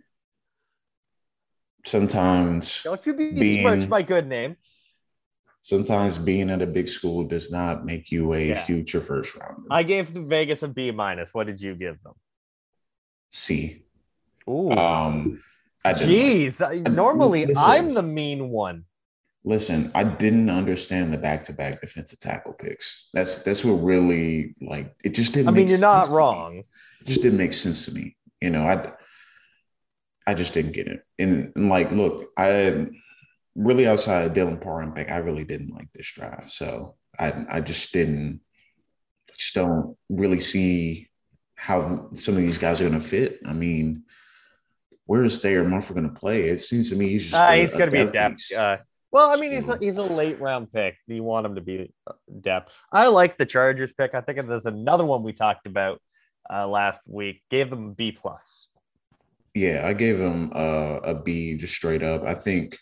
Sometimes. 1.83 2.83
Don't 2.83 3.03
you 3.07 3.15
be 3.15 3.31
being... 3.31 3.89
my 3.89 4.03
good 4.03 4.27
name 4.27 4.57
sometimes 5.65 6.19
being 6.19 6.51
at 6.51 6.61
a 6.61 6.67
big 6.67 6.87
school 6.87 7.23
does 7.23 7.51
not 7.51 7.85
make 7.85 8.11
you 8.11 8.33
a 8.33 8.49
yeah. 8.49 8.63
future 8.65 9.01
first 9.01 9.35
rounder. 9.35 9.63
I 9.71 9.81
gave 9.81 10.13
the 10.13 10.21
Vegas 10.21 10.61
a 10.61 10.67
B 10.67 10.91
minus. 10.91 11.33
What 11.33 11.47
did 11.47 11.59
you 11.59 11.73
give 11.73 11.99
them? 12.03 12.13
C. 13.29 13.83
Ooh. 14.47 14.69
Um, 14.69 15.41
I 15.83 15.93
Jeez, 15.93 16.61
I, 16.61 16.87
normally 16.91 17.47
listen, 17.47 17.63
I'm 17.65 17.95
the 17.95 18.03
mean 18.03 18.49
one. 18.49 18.85
Listen, 19.43 19.91
I 19.95 20.03
didn't 20.03 20.51
understand 20.51 21.11
the 21.11 21.17
back-to-back 21.17 21.81
defensive 21.81 22.19
tackle 22.19 22.53
picks. 22.53 23.09
That's 23.11 23.41
that's 23.41 23.65
what 23.65 23.73
really 23.81 24.53
like 24.61 24.95
it 25.03 25.15
just 25.15 25.33
didn't. 25.33 25.47
I 25.47 25.51
mean, 25.51 25.67
you're 25.67 25.79
not 25.79 26.09
wrong. 26.09 26.59
It 27.01 27.07
just 27.07 27.23
didn't 27.23 27.39
make 27.39 27.53
sense 27.53 27.85
to 27.85 27.91
me. 27.91 28.15
You 28.39 28.51
know, 28.51 28.67
I 28.67 28.91
I 30.27 30.35
just 30.35 30.53
didn't 30.53 30.73
get 30.73 30.87
it. 30.87 31.03
And, 31.17 31.51
and 31.55 31.69
like, 31.69 31.91
look, 31.91 32.29
I 32.37 32.87
really 33.55 33.87
outside 33.87 34.25
of 34.25 34.33
Dylan 34.33 34.61
Parham, 34.61 34.93
I 34.95 35.17
really 35.17 35.45
didn't 35.45 35.73
like 35.73 35.91
this 35.93 36.11
draft. 36.11 36.51
So 36.51 36.95
I 37.17 37.45
I 37.49 37.59
just 37.61 37.91
didn't 37.93 38.41
just 39.33 39.53
don't 39.53 39.97
really 40.09 40.39
see 40.39 41.09
how 41.55 42.09
some 42.13 42.35
of 42.35 42.41
these 42.41 42.57
guys 42.57 42.81
are 42.81 42.89
going 42.89 42.99
to 42.99 43.05
fit. 43.05 43.39
I 43.45 43.53
mean, 43.53 44.03
where 45.05 45.23
is 45.23 45.39
Thayer 45.39 45.67
Munford 45.67 45.95
going 45.95 46.09
to 46.09 46.19
play? 46.19 46.49
It 46.49 46.59
seems 46.59 46.89
to 46.89 46.95
me 46.95 47.09
he's 47.09 47.23
just 47.23 47.35
uh, 47.35 47.51
he's 47.51 47.71
going 47.71 47.85
to 47.85 47.91
be 47.91 47.99
a 47.99 48.11
depth. 48.11 48.51
Uh, 48.53 48.77
well, 49.11 49.31
I 49.31 49.39
mean, 49.39 49.51
he's 49.51 49.69
a, 49.69 49.77
he's 49.77 49.97
a 49.97 50.03
late 50.03 50.41
round 50.41 50.71
pick. 50.73 50.97
You 51.07 51.23
want 51.23 51.45
him 51.45 51.55
to 51.55 51.61
be 51.61 51.93
uh, 52.05 52.13
depth. 52.41 52.73
I 52.91 53.07
like 53.07 53.37
the 53.37 53.45
Chargers 53.45 53.93
pick. 53.93 54.13
I 54.13 54.21
think 54.21 54.45
there's 54.47 54.65
another 54.65 55.05
one 55.05 55.23
we 55.23 55.31
talked 55.31 55.67
about 55.67 56.01
uh, 56.51 56.67
last 56.67 57.01
week. 57.07 57.41
Gave 57.49 57.69
them 57.69 57.93
B 57.93 58.11
plus. 58.11 58.67
Yeah, 59.53 59.83
I 59.85 59.93
gave 59.93 60.19
him 60.19 60.51
uh, 60.53 60.99
a 61.03 61.15
B 61.15 61.55
just 61.55 61.73
straight 61.73 62.03
up. 62.03 62.23
I 62.23 62.33
think 62.33 62.77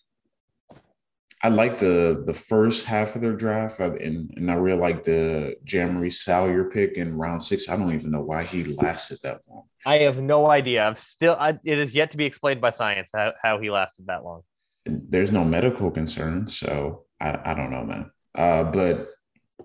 I 1.43 1.49
like 1.49 1.77
the 1.77 2.23
the 2.25 2.33
first 2.33 2.85
half 2.85 3.15
of 3.15 3.21
their 3.21 3.35
draft, 3.35 3.79
and 3.79 4.33
and 4.37 4.49
I 4.49 4.55
really 4.55 4.79
like 4.79 5.03
the 5.03 5.57
Jamaree 5.65 6.11
Salyer 6.13 6.63
pick 6.71 6.93
in 6.93 7.17
round 7.17 7.43
six. 7.43 7.67
I 7.67 7.75
don't 7.75 7.93
even 7.93 8.11
know 8.11 8.21
why 8.21 8.45
he 8.45 8.63
lasted 8.63 9.19
that 9.23 9.41
long. 9.49 9.63
I 9.85 9.97
have 9.99 10.17
no 10.17 10.49
idea. 10.49 10.83
I'm 10.83 10.95
still. 10.95 11.35
I, 11.37 11.59
it 11.65 11.79
is 11.79 11.93
yet 11.93 12.11
to 12.11 12.17
be 12.17 12.23
explained 12.23 12.61
by 12.61 12.71
science 12.71 13.09
how, 13.13 13.33
how 13.41 13.59
he 13.59 13.69
lasted 13.69 14.07
that 14.07 14.23
long. 14.23 14.43
There's 14.85 15.33
no 15.33 15.43
medical 15.43 15.91
concern, 15.91 16.47
so 16.47 17.03
I, 17.19 17.37
I 17.43 17.53
don't 17.53 17.71
know, 17.71 17.83
man. 17.83 18.11
Uh, 18.35 18.63
but 18.63 19.09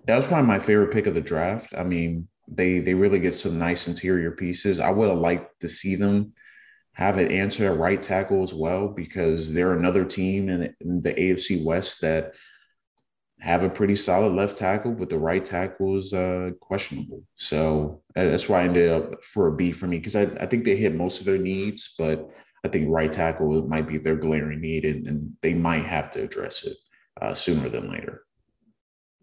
that 0.05 0.17
was 0.17 0.25
probably 0.25 0.47
my 0.47 0.59
favorite 0.59 0.91
pick 0.91 1.07
of 1.07 1.13
the 1.13 1.21
draft. 1.21 1.73
I 1.77 1.85
mean, 1.85 2.27
they 2.49 2.79
they 2.79 2.93
really 2.93 3.21
get 3.21 3.33
some 3.33 3.57
nice 3.57 3.87
interior 3.87 4.31
pieces. 4.31 4.81
I 4.81 4.91
would 4.91 5.07
have 5.07 5.17
liked 5.17 5.61
to 5.61 5.69
see 5.69 5.95
them 5.95 6.33
have 6.99 7.17
an 7.17 7.31
answer 7.31 7.71
at 7.71 7.79
right 7.79 8.01
tackle 8.01 8.43
as 8.43 8.53
well 8.53 8.89
because 8.89 9.53
they're 9.53 9.71
another 9.71 10.03
team 10.03 10.49
in 10.49 10.59
the, 10.59 10.75
in 10.81 11.01
the 11.01 11.13
AFC 11.13 11.63
West 11.63 12.01
that 12.01 12.33
have 13.39 13.63
a 13.63 13.69
pretty 13.69 13.95
solid 13.95 14.33
left 14.33 14.57
tackle, 14.57 14.91
but 14.91 15.09
the 15.09 15.17
right 15.17 15.45
tackle 15.45 15.95
is 15.95 16.11
uh, 16.13 16.49
questionable. 16.59 17.23
So 17.37 18.01
uh, 18.17 18.25
that's 18.25 18.49
why 18.49 18.59
I 18.59 18.63
ended 18.65 18.91
up 18.91 19.23
for 19.23 19.47
a 19.47 19.55
B 19.55 19.71
for 19.71 19.87
me 19.87 19.97
because 19.97 20.17
I, 20.17 20.23
I 20.41 20.45
think 20.45 20.65
they 20.65 20.75
hit 20.75 20.93
most 20.93 21.21
of 21.21 21.25
their 21.25 21.37
needs, 21.37 21.95
but 21.97 22.29
I 22.65 22.67
think 22.67 22.89
right 22.89 23.09
tackle 23.09 23.65
might 23.65 23.87
be 23.87 23.97
their 23.97 24.17
glaring 24.17 24.59
need 24.59 24.83
and, 24.83 25.07
and 25.07 25.31
they 25.41 25.53
might 25.53 25.85
have 25.85 26.11
to 26.11 26.23
address 26.23 26.65
it 26.65 26.75
uh, 27.21 27.33
sooner 27.33 27.69
than 27.69 27.89
later. 27.89 28.23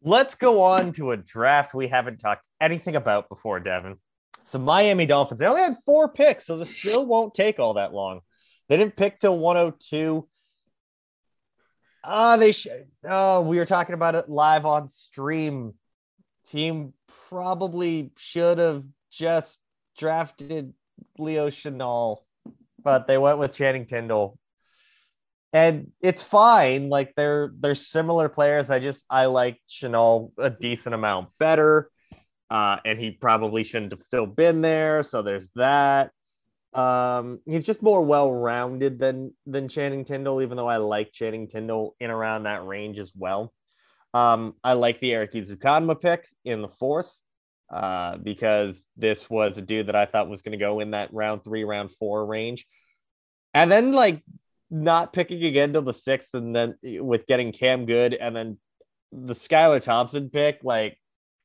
Let's 0.02 0.34
go 0.34 0.62
on 0.62 0.92
to 0.92 1.12
a 1.12 1.18
draft 1.18 1.74
we 1.74 1.88
haven't 1.88 2.20
talked 2.20 2.46
anything 2.58 2.96
about 2.96 3.28
before, 3.28 3.60
Devin 3.60 3.98
the 4.52 4.58
Miami 4.58 5.06
Dolphins. 5.06 5.40
They 5.40 5.46
only 5.46 5.62
had 5.62 5.76
four 5.84 6.08
picks, 6.08 6.46
so 6.46 6.56
this 6.56 6.76
still 6.76 7.04
won't 7.06 7.34
take 7.34 7.58
all 7.58 7.74
that 7.74 7.92
long. 7.92 8.20
They 8.68 8.76
didn't 8.76 8.96
pick 8.96 9.20
till 9.20 9.38
102. 9.38 10.28
Ah, 12.04 12.32
uh, 12.32 12.36
they 12.36 12.52
should. 12.52 12.86
Oh, 13.04 13.40
we 13.40 13.58
were 13.58 13.66
talking 13.66 13.94
about 13.94 14.14
it 14.14 14.28
live 14.28 14.64
on 14.64 14.88
stream. 14.88 15.74
Team 16.50 16.92
probably 17.28 18.12
should 18.16 18.58
have 18.58 18.84
just 19.10 19.58
drafted 19.98 20.72
Leo 21.18 21.50
Chenal, 21.50 22.18
but 22.82 23.08
they 23.08 23.18
went 23.18 23.38
with 23.38 23.54
Channing 23.54 23.86
Tindall. 23.86 24.38
And 25.52 25.90
it's 26.00 26.22
fine. 26.22 26.88
Like 26.88 27.14
they're 27.16 27.50
they're 27.58 27.74
similar 27.74 28.28
players. 28.28 28.70
I 28.70 28.78
just 28.78 29.04
I 29.10 29.26
like 29.26 29.58
Chenal 29.68 30.30
a 30.38 30.50
decent 30.50 30.94
amount 30.94 31.30
better 31.38 31.90
uh, 32.50 32.76
and 32.84 32.98
he 32.98 33.10
probably 33.10 33.64
shouldn't 33.64 33.92
have 33.92 34.00
still 34.00 34.26
been 34.26 34.60
there. 34.62 35.02
So 35.02 35.22
there's 35.22 35.48
that. 35.54 36.10
Um, 36.74 37.40
he's 37.46 37.64
just 37.64 37.82
more 37.82 38.02
well-rounded 38.02 38.98
than 38.98 39.32
than 39.46 39.68
Channing 39.68 40.04
Tindall, 40.04 40.42
even 40.42 40.56
though 40.56 40.68
I 40.68 40.76
like 40.76 41.10
Channing 41.10 41.48
Tindall 41.48 41.96
in 42.00 42.10
around 42.10 42.42
that 42.44 42.66
range 42.66 42.98
as 42.98 43.12
well. 43.14 43.52
Um, 44.12 44.54
I 44.62 44.74
like 44.74 45.00
the 45.00 45.12
Eric 45.12 45.32
Ezukanma 45.32 46.00
pick 46.00 46.26
in 46.44 46.62
the 46.62 46.68
fourth. 46.68 47.10
uh, 47.72 48.16
because 48.18 48.84
this 48.96 49.28
was 49.28 49.58
a 49.58 49.62
dude 49.62 49.88
that 49.88 49.96
I 49.96 50.06
thought 50.06 50.28
was 50.28 50.42
going 50.42 50.52
to 50.52 50.64
go 50.64 50.80
in 50.80 50.92
that 50.92 51.12
round 51.12 51.42
three, 51.44 51.64
round 51.64 51.90
four 51.92 52.24
range. 52.24 52.66
And 53.54 53.70
then, 53.70 53.92
like, 53.92 54.22
not 54.70 55.12
picking 55.12 55.42
again 55.44 55.72
till 55.72 55.82
the 55.82 55.94
sixth, 55.94 56.34
and 56.34 56.54
then 56.54 56.76
with 56.82 57.26
getting 57.26 57.52
Cam 57.52 57.86
Goode, 57.86 58.14
and 58.14 58.36
then 58.36 58.58
the 59.12 59.34
Skylar 59.34 59.82
Thompson 59.82 60.30
pick, 60.30 60.60
like, 60.62 60.98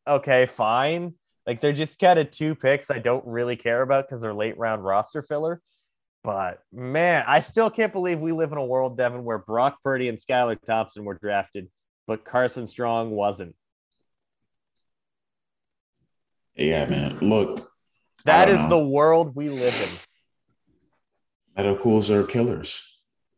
okay, 0.07 0.45
fine. 0.45 1.13
Like, 1.45 1.61
they're 1.61 1.73
just 1.73 1.99
kind 1.99 2.19
of 2.19 2.31
two 2.31 2.55
picks 2.55 2.91
I 2.91 2.99
don't 2.99 3.25
really 3.25 3.55
care 3.55 3.81
about 3.81 4.07
because 4.07 4.21
they're 4.21 4.33
late 4.33 4.57
round 4.57 4.83
roster 4.83 5.21
filler. 5.21 5.61
But 6.23 6.59
man, 6.71 7.23
I 7.27 7.41
still 7.41 7.69
can't 7.71 7.93
believe 7.93 8.19
we 8.19 8.31
live 8.31 8.51
in 8.51 8.59
a 8.59 8.65
world, 8.65 8.95
Devin, 8.95 9.23
where 9.23 9.39
Brock 9.39 9.77
Purdy 9.83 10.07
and 10.07 10.19
Skylar 10.19 10.61
Thompson 10.61 11.03
were 11.03 11.15
drafted, 11.15 11.67
but 12.05 12.23
Carson 12.23 12.67
Strong 12.67 13.09
wasn't. 13.09 13.55
Yeah, 16.55 16.85
man. 16.85 17.17
Look, 17.21 17.71
that 18.25 18.49
is 18.49 18.59
know. 18.59 18.69
the 18.69 18.79
world 18.79 19.35
we 19.35 19.49
live 19.49 20.05
in. 21.57 21.63
Medicals 21.63 22.11
are 22.11 22.23
killers. 22.23 22.90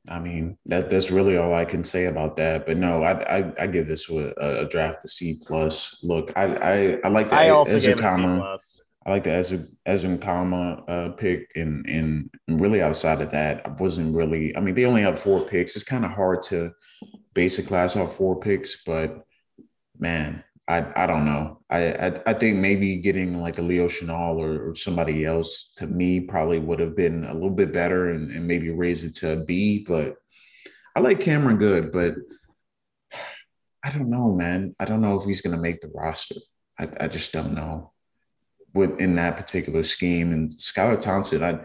I 0.09 0.19
mean, 0.19 0.57
that 0.65 0.89
that's 0.89 1.11
really 1.11 1.37
all 1.37 1.53
I 1.53 1.65
can 1.65 1.83
say 1.83 2.05
about 2.05 2.35
that. 2.37 2.65
But 2.65 2.77
no, 2.77 3.03
I 3.03 3.37
I, 3.37 3.53
I 3.61 3.67
give 3.67 3.87
this 3.87 4.09
a, 4.09 4.33
a 4.37 4.65
draft 4.67 5.01
to 5.03 5.07
C 5.07 5.39
plus. 5.41 5.99
Look, 6.03 6.33
I 6.35 6.43
I, 6.43 6.99
I 7.05 7.07
like 7.07 7.29
the 7.29 7.35
I 7.35 7.49
also 7.49 7.73
Ezukanma. 7.73 8.57
I 9.05 9.11
like 9.11 9.23
the 9.23 9.31
Ezu 9.31 9.67
Ezukanma 9.87 10.83
uh, 10.87 11.09
pick, 11.11 11.51
and 11.55 11.85
and 11.87 12.29
really 12.47 12.81
outside 12.81 13.21
of 13.21 13.31
that, 13.31 13.65
I 13.65 13.69
wasn't 13.71 14.15
really. 14.15 14.55
I 14.55 14.59
mean, 14.59 14.75
they 14.75 14.85
only 14.85 15.01
have 15.01 15.19
four 15.19 15.45
picks. 15.45 15.75
It's 15.75 15.85
kind 15.85 16.05
of 16.05 16.11
hard 16.11 16.43
to 16.43 16.73
base 17.33 17.57
a 17.59 17.63
class 17.63 17.95
off 17.95 18.15
four 18.15 18.39
picks, 18.39 18.83
but 18.83 19.25
man, 19.97 20.43
I 20.67 21.03
I 21.03 21.07
don't 21.07 21.25
know. 21.25 21.59
I, 21.69 21.91
I, 21.91 22.21
I 22.27 22.33
think 22.33 22.57
maybe 22.57 22.97
getting 22.97 23.41
like 23.41 23.57
a 23.57 23.61
Leo 23.61 23.87
Chenal 23.87 24.35
or, 24.35 24.69
or, 24.69 24.75
somebody 24.75 25.25
else 25.25 25.73
to 25.77 25.87
me 25.87 26.19
probably 26.19 26.59
would 26.59 26.79
have 26.79 26.95
been 26.95 27.25
a 27.25 27.33
little 27.33 27.49
bit 27.49 27.73
better 27.73 28.11
and, 28.11 28.31
and 28.31 28.47
maybe 28.47 28.69
raise 28.69 29.03
it 29.03 29.15
to 29.15 29.33
a 29.33 29.43
B. 29.43 29.83
But 29.85 30.17
I 30.95 30.99
like 30.99 31.19
Cameron 31.19 31.57
Goode, 31.57 31.91
but 31.91 32.15
I 33.83 33.89
don't 33.89 34.09
know, 34.09 34.33
man. 34.33 34.73
I 34.79 34.85
don't 34.85 35.01
know 35.01 35.17
if 35.19 35.25
he's 35.25 35.41
gonna 35.41 35.57
make 35.57 35.81
the 35.81 35.91
roster. 35.93 36.35
I, 36.79 36.87
I 37.01 37.07
just 37.07 37.33
don't 37.33 37.53
know. 37.53 37.91
Within 38.73 39.15
that 39.15 39.37
particular 39.37 39.83
scheme. 39.83 40.31
And 40.31 40.49
Skylar 40.49 41.01
Thompson, 41.01 41.43
I 41.43 41.59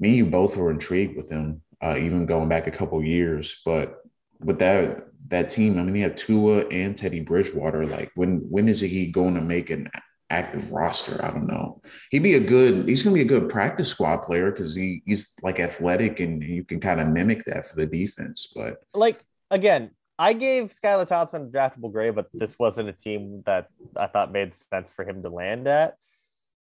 me 0.00 0.10
and 0.10 0.16
you 0.16 0.26
both 0.26 0.56
were 0.56 0.70
intrigued 0.70 1.16
with 1.16 1.28
him, 1.30 1.62
uh, 1.82 1.96
even 1.98 2.26
going 2.26 2.48
back 2.48 2.66
a 2.66 2.70
couple 2.70 3.02
years. 3.02 3.60
But 3.64 3.96
with 4.40 4.60
that 4.60 5.07
that 5.28 5.50
team. 5.50 5.78
I 5.78 5.82
mean, 5.82 5.94
he 5.94 6.00
had 6.00 6.16
Tua 6.16 6.66
and 6.68 6.96
Teddy 6.96 7.20
Bridgewater. 7.20 7.86
Like, 7.86 8.10
when 8.14 8.38
when 8.50 8.68
is 8.68 8.80
he 8.80 9.06
going 9.06 9.34
to 9.34 9.40
make 9.40 9.70
an 9.70 9.90
active 10.30 10.70
roster? 10.72 11.24
I 11.24 11.30
don't 11.30 11.46
know. 11.46 11.80
He'd 12.10 12.22
be 12.22 12.34
a 12.34 12.40
good. 12.40 12.88
He's 12.88 13.02
going 13.02 13.14
to 13.14 13.24
be 13.24 13.26
a 13.26 13.40
good 13.40 13.48
practice 13.48 13.88
squad 13.88 14.18
player 14.18 14.50
because 14.50 14.74
he 14.74 15.02
he's 15.06 15.34
like 15.42 15.60
athletic 15.60 16.20
and 16.20 16.42
you 16.42 16.64
can 16.64 16.80
kind 16.80 17.00
of 17.00 17.08
mimic 17.08 17.44
that 17.44 17.66
for 17.66 17.76
the 17.76 17.86
defense. 17.86 18.52
But 18.54 18.78
like 18.94 19.24
again, 19.50 19.90
I 20.18 20.32
gave 20.32 20.74
Skylar 20.74 21.06
Thompson 21.06 21.42
a 21.42 21.46
draftable 21.46 21.92
grade, 21.92 22.16
but 22.16 22.26
this 22.34 22.58
wasn't 22.58 22.88
a 22.88 22.92
team 22.92 23.42
that 23.46 23.68
I 23.96 24.08
thought 24.08 24.32
made 24.32 24.56
sense 24.56 24.90
for 24.90 25.08
him 25.08 25.22
to 25.22 25.30
land 25.30 25.68
at. 25.68 25.94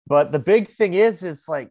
But 0.06 0.32
the 0.32 0.38
big 0.38 0.70
thing 0.70 0.94
is, 0.94 1.22
is 1.22 1.48
like 1.48 1.70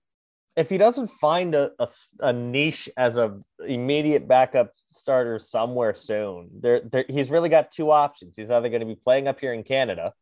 if 0.55 0.69
he 0.69 0.77
doesn't 0.77 1.07
find 1.21 1.55
a, 1.55 1.71
a, 1.79 1.87
a, 2.19 2.33
niche 2.33 2.89
as 2.97 3.17
a 3.17 3.39
immediate 3.65 4.27
backup 4.27 4.73
starter 4.89 5.39
somewhere 5.39 5.93
soon, 5.93 6.49
there, 6.59 6.81
there 6.91 7.05
he's 7.07 7.29
really 7.29 7.49
got 7.49 7.71
two 7.71 7.91
options. 7.91 8.35
He's 8.35 8.51
either 8.51 8.69
going 8.69 8.81
to 8.81 8.85
be 8.85 8.95
playing 8.95 9.27
up 9.27 9.39
here 9.39 9.53
in 9.53 9.63
Canada, 9.63 10.13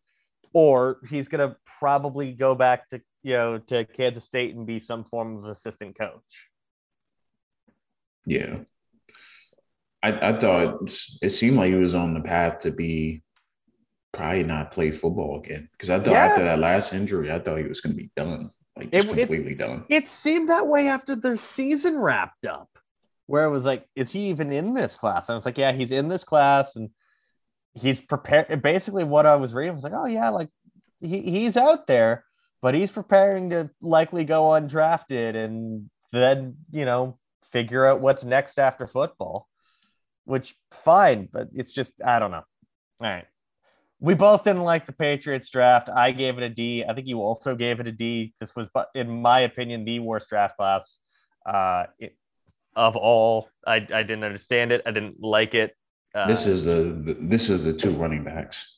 or 0.54 1.00
he's 1.10 1.28
going 1.28 1.50
to 1.50 1.56
probably 1.80 2.34
go 2.34 2.56
back 2.56 2.90
to 2.90 3.02
you 3.24 3.34
know 3.34 3.58
to 3.58 3.86
Kansas 3.86 4.26
State 4.26 4.56
and 4.56 4.66
be 4.66 4.80
some 4.80 5.04
form 5.06 5.38
of 5.38 5.46
assistant 5.46 5.98
coach. 5.98 6.50
Yeah, 8.26 8.60
I, 10.04 10.30
I 10.30 10.34
thought 10.34 10.82
it 11.22 11.30
seemed 11.30 11.58
like 11.58 11.70
he 11.70 11.76
was 11.76 11.96
on 11.96 12.14
the 12.14 12.22
path 12.22 12.60
to 12.60 12.72
be 12.72 13.24
probably 14.14 14.44
not 14.44 14.72
play 14.72 14.92
football 14.92 15.40
again 15.40 15.70
because 15.72 15.90
I 15.90 16.00
thought 16.00 16.14
yeah. 16.14 16.26
after 16.26 16.44
that 16.44 16.60
last 16.60 16.94
injury, 16.94 17.32
I 17.32 17.40
thought 17.40 17.58
he 17.58 17.64
was 17.64 17.82
going 17.82 17.96
to 17.96 18.02
be 18.02 18.12
done. 18.16 18.52
Like 18.78 18.92
just 18.92 19.08
it, 19.08 19.18
completely 19.18 19.52
it, 19.54 19.58
done. 19.58 19.86
It 19.90 20.10
seemed 20.10 20.50
that 20.50 20.68
way 20.68 20.88
after 20.88 21.16
their 21.16 21.38
season 21.38 21.98
wrapped 21.98 22.46
up, 22.46 22.70
where 23.26 23.46
it 23.46 23.50
was 23.50 23.66
like, 23.66 23.88
is 23.96 24.12
he 24.12 24.30
even 24.30 24.52
in 24.52 24.74
this 24.74 24.96
class? 24.96 25.28
And 25.28 25.34
I 25.34 25.38
was 25.38 25.46
like, 25.46 25.58
yeah, 25.58 25.72
he's 25.72 25.92
in 25.92 26.08
this 26.08 26.24
class, 26.24 26.76
and 26.76 26.90
he's 27.74 28.00
prepared. 28.00 28.62
Basically, 28.62 29.04
what 29.04 29.26
I 29.26 29.36
was 29.36 29.54
reading 29.54 29.76
was 29.76 29.84
like, 29.84 29.94
oh 29.96 30.06
yeah, 30.06 30.30
like 30.30 30.50
he, 31.02 31.22
he's 31.22 31.58
out 31.58 31.88
there, 31.88 32.24
but 32.62 32.76
he's 32.76 32.92
preparing 32.92 33.50
to 33.50 33.70
likely 33.82 34.24
go 34.24 34.44
undrafted 34.44 35.36
and 35.36 35.90
then 36.14 36.58
you 36.72 36.86
know 36.86 37.18
figure 37.52 37.86
out 37.86 38.02
what's 38.02 38.24
next 38.24 38.60
after 38.60 38.88
football. 38.88 39.48
Which 40.26 40.56
fine, 40.72 41.30
but 41.32 41.48
it's 41.56 41.72
just 41.72 41.94
I 42.06 42.20
don't 42.20 42.32
know. 42.32 42.44
All 43.02 43.08
right 43.08 43.26
we 44.00 44.14
both 44.14 44.44
didn't 44.44 44.64
like 44.64 44.86
the 44.86 44.94
Patriots 44.94 45.50
draft. 45.50 45.90
I 45.90 46.12
gave 46.12 46.38
it 46.38 46.44
a 46.44 46.50
D. 46.50 46.84
I 46.88 46.94
think 46.94 47.08
you 47.08 47.20
also 47.22 47.56
gave 47.56 47.80
it 47.80 47.88
a 47.88 47.92
D. 47.92 48.34
This 48.40 48.56
was, 48.56 48.68
but 48.74 48.90
in 48.94 49.22
my 49.22 49.42
opinion, 49.42 49.86
the 49.86 50.00
worst 50.00 50.30
draft 50.30 50.58
class 50.58 50.98
uh, 51.46 51.86
it, 52.00 52.16
of 52.76 52.96
all. 52.96 53.50
I, 53.66 53.76
I 53.76 54.04
didn't 54.04 54.24
understand 54.24 54.72
it. 54.72 54.84
I 54.86 54.92
didn't 54.92 55.22
like 55.22 55.56
it. 55.56 55.76
Uh, 56.14 56.28
this 56.28 56.48
is 56.48 56.66
the 56.66 57.18
this 57.20 57.50
is 57.50 57.64
the 57.64 57.74
two 57.74 57.92
running 57.92 58.24
backs. 58.24 58.78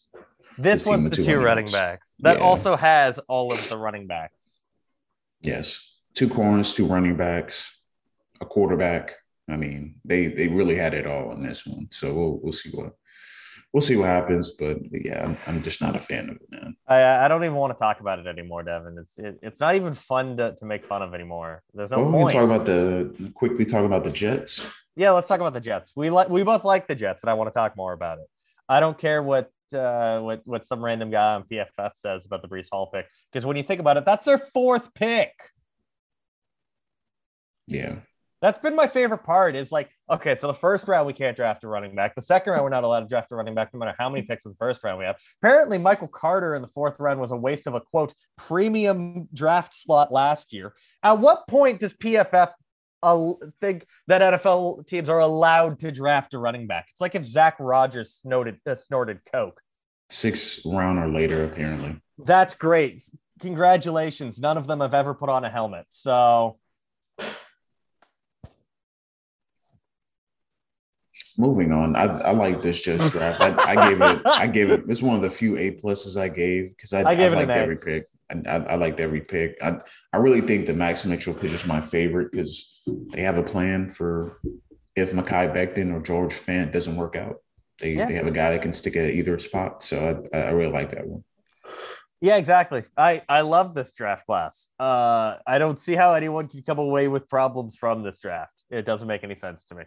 This 0.57 0.83
the 0.83 0.89
one's 0.89 1.09
the 1.09 1.15
two, 1.15 1.23
two 1.23 1.31
running, 1.33 1.45
running 1.45 1.65
backs. 1.65 1.73
backs. 1.73 2.15
That 2.19 2.37
yeah. 2.37 2.43
also 2.43 2.75
has 2.75 3.19
all 3.27 3.53
of 3.53 3.69
the 3.69 3.77
running 3.77 4.07
backs. 4.07 4.33
Yes, 5.41 5.97
two 6.15 6.27
corners, 6.27 6.73
two 6.73 6.85
running 6.85 7.15
backs, 7.15 7.77
a 8.41 8.45
quarterback. 8.45 9.15
I 9.49 9.57
mean, 9.57 9.95
they 10.05 10.27
they 10.27 10.47
really 10.47 10.75
had 10.75 10.93
it 10.93 11.05
all 11.05 11.31
in 11.33 11.43
this 11.43 11.65
one. 11.65 11.87
So 11.91 12.13
we'll 12.13 12.39
we'll 12.41 12.53
see 12.53 12.69
what 12.71 12.93
we'll 13.73 13.81
see 13.81 13.95
what 13.95 14.07
happens. 14.07 14.51
But 14.51 14.77
yeah, 14.91 15.25
I'm, 15.25 15.37
I'm 15.45 15.61
just 15.61 15.81
not 15.81 15.95
a 15.95 15.99
fan 15.99 16.29
of 16.29 16.35
it, 16.37 16.47
man. 16.51 16.75
I, 16.87 17.25
I 17.25 17.27
don't 17.27 17.43
even 17.43 17.55
want 17.55 17.73
to 17.73 17.79
talk 17.79 17.99
about 17.99 18.19
it 18.19 18.27
anymore, 18.27 18.63
Devin. 18.63 18.97
It's 18.99 19.17
it, 19.19 19.39
it's 19.41 19.59
not 19.59 19.75
even 19.75 19.93
fun 19.93 20.37
to, 20.37 20.55
to 20.55 20.65
make 20.65 20.85
fun 20.85 21.01
of 21.01 21.13
anymore. 21.13 21.63
There's 21.73 21.91
no 21.91 21.97
well, 21.97 22.11
point. 22.11 22.25
We 22.25 22.31
can 22.31 22.41
talk 22.41 22.55
about 22.55 22.65
the 22.65 23.31
quickly 23.33 23.65
talk 23.65 23.85
about 23.85 24.03
the 24.03 24.11
Jets. 24.11 24.67
Yeah, 24.95 25.11
let's 25.11 25.27
talk 25.27 25.39
about 25.39 25.53
the 25.53 25.61
Jets. 25.61 25.93
We 25.95 26.09
like 26.09 26.29
we 26.29 26.43
both 26.43 26.63
like 26.63 26.87
the 26.87 26.95
Jets, 26.95 27.23
and 27.23 27.29
I 27.29 27.33
want 27.33 27.49
to 27.49 27.53
talk 27.53 27.77
more 27.77 27.93
about 27.93 28.19
it. 28.19 28.25
I 28.67 28.79
don't 28.79 28.97
care 28.97 29.23
what 29.23 29.49
uh, 29.73 30.19
what 30.19 30.41
what 30.45 30.65
some 30.65 30.83
random 30.83 31.11
guy 31.11 31.35
on 31.35 31.43
PFF 31.43 31.91
says 31.95 32.25
about 32.25 32.41
the 32.41 32.47
Breece 32.47 32.67
Hall 32.71 32.87
pick, 32.93 33.05
because 33.31 33.45
when 33.45 33.57
you 33.57 33.63
think 33.63 33.79
about 33.79 33.97
it, 33.97 34.05
that's 34.05 34.25
their 34.25 34.39
fourth 34.39 34.93
pick. 34.93 35.31
Yeah. 37.67 37.97
That's 38.41 38.59
been 38.59 38.75
my 38.75 38.87
favorite 38.87 39.23
part. 39.23 39.55
Is 39.55 39.71
like, 39.71 39.89
okay, 40.09 40.35
so 40.35 40.47
the 40.47 40.53
first 40.53 40.87
round 40.87 41.07
we 41.07 41.13
can't 41.13 41.35
draft 41.35 41.63
a 41.63 41.67
running 41.67 41.95
back. 41.95 42.15
The 42.15 42.21
second 42.21 42.53
round 42.53 42.63
we're 42.63 42.69
not 42.69 42.83
allowed 42.83 43.01
to 43.01 43.07
draft 43.07 43.31
a 43.31 43.35
running 43.35 43.53
back, 43.53 43.73
no 43.73 43.79
matter 43.79 43.95
how 43.97 44.09
many 44.09 44.25
picks 44.25 44.45
in 44.45 44.51
the 44.51 44.57
first 44.57 44.83
round 44.83 44.99
we 44.99 45.05
have. 45.05 45.17
Apparently, 45.41 45.77
Michael 45.77 46.07
Carter 46.07 46.55
in 46.55 46.61
the 46.61 46.69
fourth 46.69 46.99
round 46.99 47.19
was 47.19 47.31
a 47.31 47.35
waste 47.35 47.67
of 47.67 47.75
a 47.75 47.81
quote 47.81 48.13
premium 48.37 49.27
draft 49.33 49.75
slot 49.75 50.11
last 50.11 50.53
year. 50.53 50.73
At 51.03 51.19
what 51.19 51.47
point 51.47 51.81
does 51.81 51.93
PFF 51.93 52.51
uh, 53.03 53.33
think 53.59 53.85
that 54.07 54.21
NFL 54.21 54.87
teams 54.87 55.09
are 55.09 55.19
allowed 55.19 55.79
to 55.79 55.91
draft 55.91 56.33
a 56.33 56.39
running 56.39 56.67
back? 56.67 56.87
It's 56.91 57.01
like 57.01 57.15
if 57.15 57.25
Zach 57.25 57.57
Rogers 57.59 58.13
snorted 58.13 58.59
uh, 58.65 58.75
snorted 58.75 59.19
coke. 59.31 59.59
Six 60.09 60.65
round 60.65 60.97
or 60.97 61.07
later, 61.07 61.43
apparently. 61.43 62.01
That's 62.17 62.53
great. 62.53 63.03
Congratulations. 63.41 64.39
None 64.39 64.57
of 64.57 64.67
them 64.67 64.81
have 64.81 64.93
ever 64.93 65.13
put 65.13 65.29
on 65.29 65.45
a 65.45 65.49
helmet. 65.49 65.85
So 65.89 66.58
moving 71.39 71.71
on. 71.71 71.95
I, 71.95 72.03
I 72.03 72.31
like 72.31 72.61
this 72.61 72.81
just 72.81 73.11
draft. 73.13 73.41
I, 73.41 73.55
I, 73.63 73.89
gave 73.89 74.01
it. 74.01 74.21
I 74.25 74.47
gave 74.47 74.71
it. 74.71 74.83
It's 74.87 75.01
one 75.01 75.15
of 75.15 75.21
the 75.21 75.29
few 75.29 75.57
A 75.57 75.71
pluses 75.71 76.19
I 76.19 76.27
gave 76.27 76.75
because 76.75 76.93
I, 76.93 77.09
I, 77.09 77.15
gave 77.15 77.33
I 77.33 77.37
liked 77.37 77.51
every 77.51 77.77
pick. 77.77 78.07
I, 78.29 78.57
I, 78.57 78.75
liked 78.75 78.99
every 78.99 79.21
pick. 79.21 79.57
I, 79.63 79.79
I 80.13 80.17
really 80.17 80.41
think 80.41 80.67
the 80.67 80.73
Max 80.73 81.05
Mitchell 81.05 81.33
pick 81.33 81.51
is 81.51 81.65
my 81.65 81.81
favorite 81.81 82.31
because 82.31 82.81
they 83.13 83.21
have 83.21 83.37
a 83.37 83.43
plan 83.43 83.89
for 83.89 84.39
if 84.95 85.13
Mekhi 85.13 85.51
Becton 85.51 85.93
or 85.93 86.01
George 86.01 86.33
Fant 86.33 86.71
doesn't 86.73 86.95
work 86.95 87.15
out. 87.15 87.37
They 87.79 87.93
yeah. 87.93 88.05
they 88.05 88.15
have 88.15 88.27
a 88.27 88.31
guy 88.31 88.51
that 88.51 88.61
can 88.61 88.73
stick 88.73 88.97
at 88.97 89.09
either 89.09 89.39
spot. 89.39 89.81
So 89.81 90.21
I, 90.33 90.37
I 90.37 90.49
really 90.51 90.71
like 90.71 90.91
that 90.91 91.07
one. 91.07 91.23
Yeah, 92.21 92.35
exactly. 92.35 92.83
I 92.97 93.23
I 93.29 93.41
love 93.41 93.73
this 93.73 93.93
draft 93.93 94.25
class. 94.25 94.67
Uh, 94.77 95.37
I 95.47 95.57
don't 95.57 95.79
see 95.79 95.95
how 95.95 96.13
anyone 96.13 96.49
can 96.49 96.61
come 96.63 96.77
away 96.77 97.07
with 97.07 97.29
problems 97.29 97.77
from 97.77 98.03
this 98.03 98.17
draft. 98.19 98.53
It 98.69 98.85
doesn't 98.85 99.07
make 99.07 99.23
any 99.23 99.35
sense 99.35 99.63
to 99.65 99.75
me. 99.75 99.83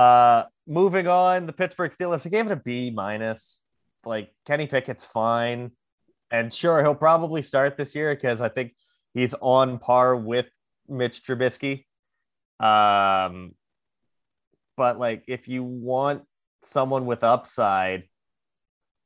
Uh, 0.00 0.44
moving 0.66 1.08
on, 1.08 1.44
the 1.44 1.52
Pittsburgh 1.52 1.90
Steelers. 1.90 2.26
I 2.26 2.30
gave 2.30 2.46
it 2.46 2.52
a 2.52 2.56
B 2.56 2.90
minus. 2.90 3.60
Like 4.06 4.32
Kenny 4.46 4.66
Pickett's 4.66 5.04
fine, 5.04 5.72
and 6.30 6.54
sure 6.54 6.82
he'll 6.82 6.94
probably 6.94 7.42
start 7.42 7.76
this 7.76 7.94
year 7.94 8.14
because 8.14 8.40
I 8.40 8.48
think 8.48 8.72
he's 9.12 9.34
on 9.42 9.78
par 9.78 10.16
with 10.16 10.46
Mitch 10.88 11.22
Trubisky. 11.22 11.84
Um, 12.58 13.52
but 14.78 14.98
like 14.98 15.24
if 15.28 15.48
you 15.48 15.62
want 15.62 16.22
someone 16.62 17.04
with 17.04 17.22
upside, 17.22 18.04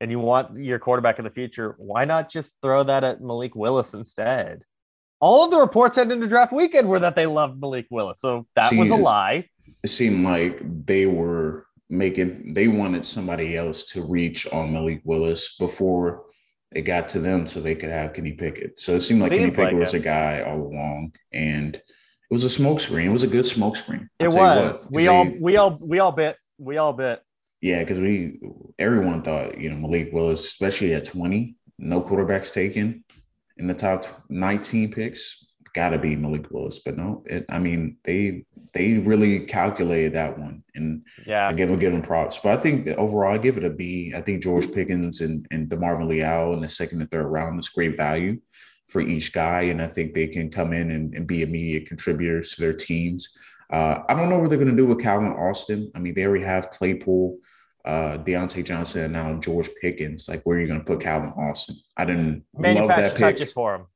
and 0.01 0.13
you 0.13 0.21
want 0.21 0.63
your 0.63 0.79
quarterback 0.79 1.19
in 1.19 1.25
the 1.25 1.31
future, 1.31 1.75
why 1.79 2.05
not 2.05 2.31
just 2.31 2.53
throw 2.63 2.85
that 2.85 3.03
at 3.03 3.21
Malik 3.21 3.57
Willis 3.57 3.95
instead? 3.95 4.63
All 5.19 5.45
of 5.45 5.51
the 5.51 5.59
reports 5.59 5.97
heading 5.97 6.13
into 6.13 6.29
draft 6.29 6.53
weekend 6.53 6.89
were 6.89 7.01
that 7.01 7.17
they 7.17 7.27
loved 7.27 7.61
Malik 7.61 7.87
Willis. 7.91 8.21
So 8.21 8.47
that 8.55 8.73
was 8.73 8.91
a 8.91 8.97
lie. 8.97 9.49
It 9.85 9.89
seemed 9.89 10.25
like 10.25 10.61
they 10.87 11.05
were 11.05 11.67
making 11.91 12.55
they 12.55 12.69
wanted 12.69 13.05
somebody 13.05 13.55
else 13.57 13.85
to 13.93 14.01
reach 14.03 14.47
on 14.51 14.73
Malik 14.73 15.03
Willis 15.05 15.57
before 15.59 16.25
it 16.75 16.83
got 16.83 17.09
to 17.11 17.19
them 17.21 17.47
so 17.47 17.61
they 17.61 17.75
could 17.75 17.91
have 17.91 18.15
Kenny 18.15 18.33
Pickett. 18.33 18.79
So 18.79 18.95
it 18.95 19.01
seemed 19.01 19.21
like 19.21 19.31
Kenny 19.31 19.45
Seems 19.45 19.59
like 19.59 19.67
Pickett 19.69 19.79
was 19.79 19.93
it. 19.95 19.99
a 19.99 20.03
guy 20.03 20.43
all 20.43 20.63
along 20.63 21.13
and 21.33 21.77
it 21.77 21.83
was 22.31 22.45
a 22.45 22.51
smoke 22.51 22.81
screen. 22.81 23.09
It 23.09 23.13
was 23.13 23.23
a 23.25 23.29
good 23.29 23.45
smoke 23.45 23.77
screen. 23.77 24.09
I'll 24.21 24.27
It 24.29 24.35
was. 24.35 24.83
what, 24.85 24.91
we 24.93 25.07
all 25.07 25.25
they- 25.27 25.39
we 25.39 25.57
all 25.59 25.79
we 25.81 25.99
all 25.99 26.13
bit. 26.13 26.37
We 26.57 26.79
all 26.79 26.95
bit. 26.95 27.21
Yeah, 27.61 27.81
because 27.81 28.01
we 28.01 28.41
everyone 28.79 29.21
thought 29.23 29.59
you 29.59 29.69
know 29.71 29.77
Malik 29.77 30.15
Willis, 30.15 30.41
especially 30.45 30.95
at 30.95 31.05
twenty, 31.05 31.57
no 31.79 32.01
quarterbacks 32.01 32.53
taken 32.55 33.05
in 33.59 33.67
the 33.67 33.75
top 33.75 34.07
nineteen 34.31 34.91
picks, 34.91 35.45
got 35.75 35.91
to 35.91 35.99
be 35.99 36.17
Malik 36.17 36.51
Willis. 36.51 36.81
But 36.85 36.97
no, 36.97 37.23
it, 37.27 37.45
I 37.51 37.59
mean 37.59 37.99
they 38.05 38.45
they 38.73 38.99
really 38.99 39.41
calculated 39.41 40.15
that 40.15 40.39
one, 40.39 40.65
and 40.75 41.03
Yeah. 41.27 41.49
I 41.49 41.53
give 41.53 41.69
them 41.69 41.79
give 41.79 41.93
them 41.93 42.03
props. 42.03 42.39
But 42.39 42.59
I 42.59 42.61
think 42.61 42.87
that 42.87 42.97
overall, 42.97 43.35
I 43.35 43.39
give 43.39 43.57
it 43.59 43.65
a 43.65 43.71
B. 43.71 44.13
I 44.17 44.21
think 44.21 44.43
George 44.43 44.73
Pickens 44.73 45.21
and 45.21 45.47
and 45.51 45.69
Demarvin 45.69 46.09
Leal 46.09 46.55
in 46.55 46.61
the 46.61 46.69
second 46.69 47.01
and 47.01 47.11
third 47.11 47.27
round 47.27 47.59
is 47.59 47.69
great 47.69 47.97
value 47.97 48.41
for 48.89 49.01
each 49.01 49.33
guy, 49.33 49.63
and 49.63 49.81
I 49.81 49.87
think 49.87 50.15
they 50.15 50.29
can 50.29 50.51
come 50.51 50.73
in 50.73 50.91
and, 50.91 51.15
and 51.15 51.27
be 51.27 51.43
immediate 51.43 51.87
contributors 51.87 52.55
to 52.55 52.61
their 52.61 52.73
teams. 52.75 53.37
Uh, 53.71 54.01
I 54.09 54.15
don't 54.15 54.29
know 54.29 54.39
what 54.39 54.51
they're 54.51 54.59
going 54.59 54.71
to 54.71 54.77
do 54.77 54.87
with 54.87 55.01
Calvin 55.03 55.33
Austin. 55.33 55.91
I 55.95 55.99
mean, 55.99 56.15
they 56.15 56.27
already 56.27 56.45
have 56.45 56.69
Claypool, 56.71 57.39
uh, 57.87 58.19
Diontae 58.19 58.63
Johnson, 58.65 59.05
and 59.05 59.13
now 59.15 59.41
George 59.41 59.71
Pickens. 59.81 60.29
Like, 60.29 60.43
where 60.43 60.59
are 60.59 60.61
you 60.61 60.67
going 60.67 60.81
to 60.81 60.85
put 60.85 61.01
Calvin 61.01 61.31
Austin? 61.31 61.77
I 61.97 62.05
didn't 62.05 62.45
love 62.55 62.89
that 62.89 63.13
pick. 63.13 63.21
touches 63.21 63.53
for 63.53 63.75
him. 63.75 63.87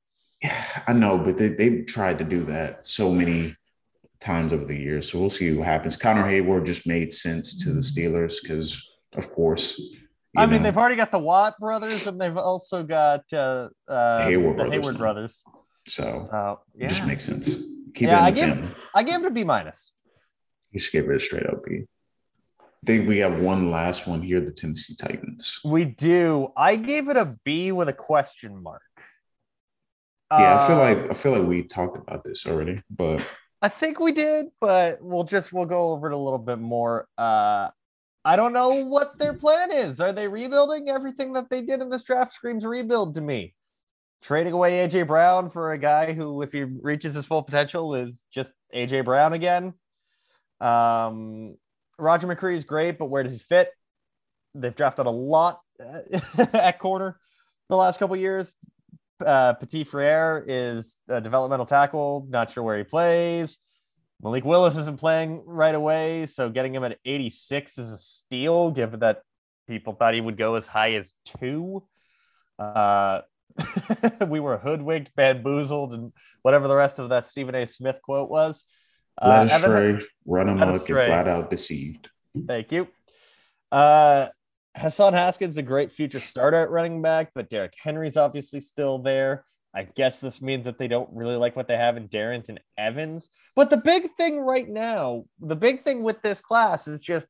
I 0.86 0.92
know, 0.92 1.18
but 1.18 1.36
they, 1.36 1.48
they've 1.48 1.84
tried 1.86 2.18
to 2.18 2.24
do 2.24 2.44
that 2.44 2.86
so 2.86 3.10
many 3.12 3.56
times 4.20 4.52
over 4.52 4.64
the 4.64 4.76
years. 4.76 5.10
So 5.10 5.18
we'll 5.18 5.30
see 5.30 5.52
what 5.54 5.66
happens. 5.66 5.96
Connor 5.96 6.22
Heyward 6.24 6.64
just 6.66 6.86
made 6.86 7.12
sense 7.12 7.62
to 7.64 7.72
the 7.72 7.80
Steelers 7.80 8.36
because, 8.42 8.88
of 9.16 9.30
course, 9.30 9.80
I 10.36 10.46
mean, 10.46 10.58
know, 10.58 10.62
they've 10.64 10.76
already 10.76 10.96
got 10.96 11.10
the 11.10 11.18
Watt 11.18 11.58
brothers, 11.58 12.06
and 12.06 12.20
they've 12.20 12.36
also 12.36 12.82
got 12.84 13.24
uh, 13.32 13.68
uh, 13.88 14.20
Heyward 14.20 14.56
the 14.56 14.64
brothers 14.64 14.86
Heyward 14.86 14.98
brothers. 14.98 15.42
so 15.86 16.22
So 16.30 16.60
it 16.74 16.82
yeah, 16.82 16.88
just 16.88 17.06
makes 17.06 17.24
sense. 17.24 17.56
Keep 17.94 18.08
Yeah, 18.08 18.20
I 18.22 18.28
it 18.28 18.28
in 18.28 18.34
the 18.34 18.40
give- 18.46 18.54
family. 18.64 18.74
I 18.94 19.02
gave 19.02 19.20
it 19.20 19.26
a 19.26 19.30
B 19.30 19.44
minus. 19.44 19.92
You 20.70 20.78
should 20.78 20.92
give 20.92 21.10
it 21.10 21.16
a 21.16 21.18
straight 21.20 21.46
up 21.46 21.64
B. 21.64 21.84
I 22.60 22.64
think 22.86 23.08
we 23.08 23.18
have 23.18 23.40
one 23.40 23.70
last 23.72 24.06
one 24.06 24.22
here 24.22 24.40
the 24.40 24.52
Tennessee 24.52 24.94
Titans. 24.94 25.58
We 25.64 25.84
do. 25.86 26.48
I 26.56 26.76
gave 26.76 27.08
it 27.08 27.16
a 27.16 27.34
B 27.44 27.72
with 27.72 27.88
a 27.88 27.92
question 27.92 28.62
mark. 28.62 28.82
Yeah, 30.30 30.56
I 30.60 30.66
feel 30.66 30.76
Uh, 30.76 30.80
like 30.80 31.10
I 31.10 31.14
feel 31.14 31.32
like 31.38 31.48
we 31.48 31.62
talked 31.62 31.96
about 31.96 32.24
this 32.24 32.46
already, 32.46 32.82
but 32.90 33.22
I 33.62 33.68
think 33.68 33.98
we 33.98 34.12
did, 34.12 34.46
but 34.60 34.98
we'll 35.00 35.24
just 35.24 35.52
we'll 35.52 35.66
go 35.66 35.90
over 35.90 36.08
it 36.08 36.12
a 36.14 36.16
little 36.18 36.38
bit 36.38 36.58
more. 36.58 37.08
Uh 37.16 37.70
I 38.24 38.36
don't 38.36 38.52
know 38.52 38.84
what 38.84 39.18
their 39.18 39.32
plan 39.32 39.72
is. 39.72 40.00
Are 40.00 40.12
they 40.12 40.28
rebuilding? 40.28 40.88
Everything 40.90 41.32
that 41.34 41.48
they 41.50 41.62
did 41.62 41.80
in 41.80 41.88
this 41.88 42.02
draft 42.04 42.32
screams 42.34 42.64
rebuild 42.64 43.14
to 43.14 43.20
me. 43.22 43.54
Trading 44.22 44.52
away 44.52 44.86
AJ 44.86 45.06
Brown 45.06 45.50
for 45.50 45.72
a 45.72 45.78
guy 45.78 46.12
who, 46.12 46.42
if 46.42 46.52
he 46.52 46.64
reaches 46.64 47.14
his 47.14 47.24
full 47.24 47.42
potential, 47.42 47.94
is 47.94 48.20
just 48.34 48.50
AJ 48.74 49.04
Brown 49.06 49.32
again. 49.32 49.72
Um, 50.60 51.56
Roger 51.98 52.26
McCreary 52.26 52.56
is 52.56 52.64
great, 52.64 52.98
but 52.98 53.06
where 53.06 53.22
does 53.22 53.32
he 53.32 53.38
fit? 53.38 53.70
They've 54.54 54.74
drafted 54.74 55.06
a 55.06 55.10
lot 55.10 55.60
uh, 55.80 56.00
at 56.52 56.80
corner 56.80 57.18
the 57.68 57.76
last 57.76 57.98
couple 57.98 58.16
years. 58.16 58.52
Uh, 59.24 59.54
Petit 59.54 59.84
Frere 59.84 60.44
is 60.46 60.96
a 61.08 61.20
developmental 61.20 61.66
tackle. 61.66 62.26
Not 62.28 62.52
sure 62.52 62.62
where 62.62 62.78
he 62.78 62.84
plays. 62.84 63.58
Malik 64.22 64.44
Willis 64.44 64.76
isn't 64.76 64.98
playing 64.98 65.42
right 65.46 65.74
away, 65.74 66.26
so 66.26 66.50
getting 66.50 66.74
him 66.74 66.82
at 66.84 66.98
86 67.04 67.78
is 67.78 67.92
a 67.92 67.98
steal, 67.98 68.70
given 68.72 69.00
that 69.00 69.22
people 69.68 69.92
thought 69.92 70.14
he 70.14 70.20
would 70.20 70.36
go 70.36 70.56
as 70.56 70.66
high 70.66 70.94
as 70.94 71.14
two. 71.38 71.84
Uh, 72.58 73.20
we 74.26 74.40
were 74.40 74.58
hoodwinked, 74.58 75.12
bamboozled, 75.14 75.94
and 75.94 76.12
whatever 76.42 76.66
the 76.66 76.74
rest 76.76 76.98
of 76.98 77.10
that 77.10 77.28
Stephen 77.28 77.54
A. 77.54 77.66
Smith 77.66 78.00
quote 78.02 78.28
was. 78.28 78.62
Uh, 79.20 79.46
led 79.48 79.50
Evan- 79.50 80.02
run 80.26 80.48
amok, 80.48 80.88
and 80.88 80.98
flat 80.98 81.28
out 81.28 81.50
deceived. 81.50 82.08
Thank 82.46 82.72
you. 82.72 82.88
Uh, 83.70 84.28
Hassan 84.76 85.14
Haskins 85.14 85.56
a 85.56 85.62
great 85.62 85.92
future 85.92 86.20
starter 86.20 86.58
at 86.58 86.70
running 86.70 87.02
back, 87.02 87.32
but 87.34 87.50
Derrick 87.50 87.74
Henry's 87.82 88.16
obviously 88.16 88.60
still 88.60 88.98
there. 88.98 89.44
I 89.74 89.82
guess 89.82 90.18
this 90.18 90.40
means 90.40 90.64
that 90.64 90.78
they 90.78 90.88
don't 90.88 91.10
really 91.12 91.36
like 91.36 91.54
what 91.54 91.68
they 91.68 91.76
have 91.76 91.96
in 91.96 92.08
Darrynton 92.08 92.58
Evans. 92.78 93.28
But 93.54 93.70
the 93.70 93.76
big 93.76 94.10
thing 94.16 94.40
right 94.40 94.68
now, 94.68 95.24
the 95.40 95.56
big 95.56 95.84
thing 95.84 96.02
with 96.02 96.22
this 96.22 96.40
class 96.40 96.88
is 96.88 97.00
just 97.00 97.26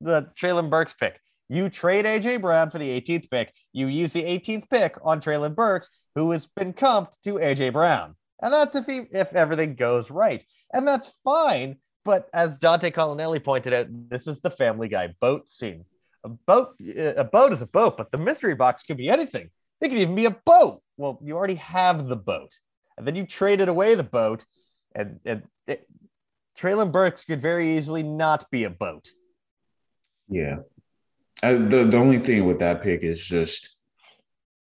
the 0.00 0.30
Treylon 0.38 0.70
Burks 0.70 0.92
pick. 0.92 1.20
You 1.48 1.68
trade 1.68 2.06
AJ 2.06 2.40
Brown 2.40 2.70
for 2.70 2.78
the 2.78 3.00
18th 3.00 3.30
pick. 3.30 3.52
You 3.72 3.86
use 3.86 4.12
the 4.12 4.22
18th 4.22 4.68
pick 4.68 4.96
on 5.02 5.20
Treylon 5.20 5.54
Burks, 5.54 5.90
who 6.14 6.30
has 6.32 6.46
been 6.46 6.72
comped 6.72 7.20
to 7.24 7.34
AJ 7.34 7.72
Brown. 7.72 8.16
And 8.42 8.52
that's 8.52 8.74
if 8.74 8.86
he 8.86 9.02
if 9.12 9.32
everything 9.34 9.74
goes 9.74 10.10
right. 10.10 10.44
And 10.72 10.86
that's 10.86 11.10
fine. 11.22 11.76
But 12.04 12.28
as 12.34 12.56
Dante 12.56 12.90
Colonelli 12.90 13.42
pointed 13.42 13.72
out, 13.72 13.86
this 13.90 14.26
is 14.26 14.38
the 14.40 14.50
Family 14.50 14.88
Guy 14.88 15.14
boat 15.20 15.48
scene. 15.48 15.84
A 16.24 16.28
boat, 16.28 16.74
a 16.80 17.24
boat 17.24 17.52
is 17.52 17.62
a 17.62 17.66
boat, 17.66 17.96
but 17.96 18.10
the 18.10 18.18
mystery 18.18 18.54
box 18.54 18.82
could 18.82 18.96
be 18.96 19.10
anything. 19.10 19.50
It 19.80 19.88
could 19.88 19.98
even 19.98 20.14
be 20.14 20.24
a 20.24 20.30
boat. 20.30 20.82
Well, 20.96 21.18
you 21.22 21.36
already 21.36 21.56
have 21.56 22.08
the 22.08 22.16
boat, 22.16 22.58
and 22.96 23.06
then 23.06 23.14
you 23.14 23.26
traded 23.26 23.68
away 23.68 23.94
the 23.94 24.04
boat, 24.04 24.44
and 24.94 25.20
and 25.24 25.42
it, 25.66 25.86
Treylon 26.58 26.92
Burks 26.92 27.24
could 27.24 27.42
very 27.42 27.76
easily 27.76 28.02
not 28.02 28.50
be 28.50 28.64
a 28.64 28.70
boat. 28.70 29.10
Yeah. 30.28 30.58
Uh, 31.42 31.54
the 31.54 31.84
the 31.90 31.96
only 31.96 32.18
thing 32.18 32.46
with 32.46 32.60
that 32.60 32.82
pick 32.82 33.02
is 33.02 33.24
just 33.24 33.76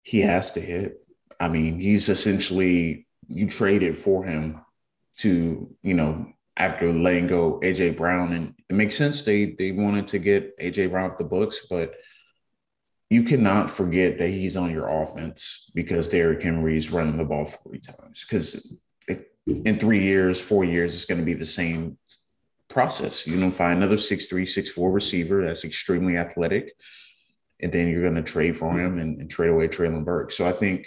he 0.02 0.20
has 0.20 0.52
to 0.52 0.60
hit. 0.60 1.04
I 1.40 1.48
mean, 1.48 1.80
he's 1.80 2.08
essentially 2.08 3.06
you 3.28 3.48
traded 3.48 3.96
for 3.96 4.24
him 4.24 4.60
to 5.18 5.74
you 5.82 5.94
know 5.94 6.32
after 6.60 6.92
letting 6.92 7.26
go 7.26 7.58
AJ 7.60 7.96
Brown, 7.96 8.34
and 8.34 8.54
it 8.68 8.74
makes 8.74 8.94
sense 8.94 9.22
they 9.22 9.46
they 9.58 9.72
wanted 9.72 10.06
to 10.08 10.18
get 10.18 10.58
AJ 10.58 10.90
Brown 10.90 11.10
off 11.10 11.16
the 11.16 11.24
books, 11.24 11.66
but 11.70 11.94
you 13.08 13.22
cannot 13.24 13.70
forget 13.70 14.18
that 14.18 14.28
he's 14.28 14.58
on 14.58 14.70
your 14.70 14.88
offense 14.88 15.70
because 15.74 16.06
Derrick 16.06 16.44
is 16.44 16.92
running 16.92 17.16
the 17.16 17.24
ball 17.24 17.46
forty 17.46 17.78
times 17.78 18.26
because 18.28 18.76
in 19.46 19.78
three 19.78 20.02
years, 20.04 20.38
four 20.38 20.64
years, 20.64 20.94
it's 20.94 21.06
going 21.06 21.18
to 21.18 21.24
be 21.24 21.32
the 21.32 21.46
same 21.46 21.96
process. 22.68 23.26
You 23.26 23.36
know, 23.36 23.50
find 23.50 23.78
another 23.78 23.96
six 23.96 24.26
three, 24.26 24.44
six 24.44 24.68
four 24.68 24.92
receiver 24.92 25.42
that's 25.42 25.64
extremely 25.64 26.18
athletic, 26.18 26.72
and 27.60 27.72
then 27.72 27.88
you're 27.88 28.02
going 28.02 28.16
to 28.16 28.22
trade 28.22 28.54
for 28.54 28.78
him 28.78 28.98
and, 28.98 29.18
and 29.18 29.30
trade 29.30 29.48
away 29.48 29.68
Treylon 29.68 30.04
Burke. 30.04 30.30
So 30.30 30.46
I 30.46 30.52
think, 30.52 30.86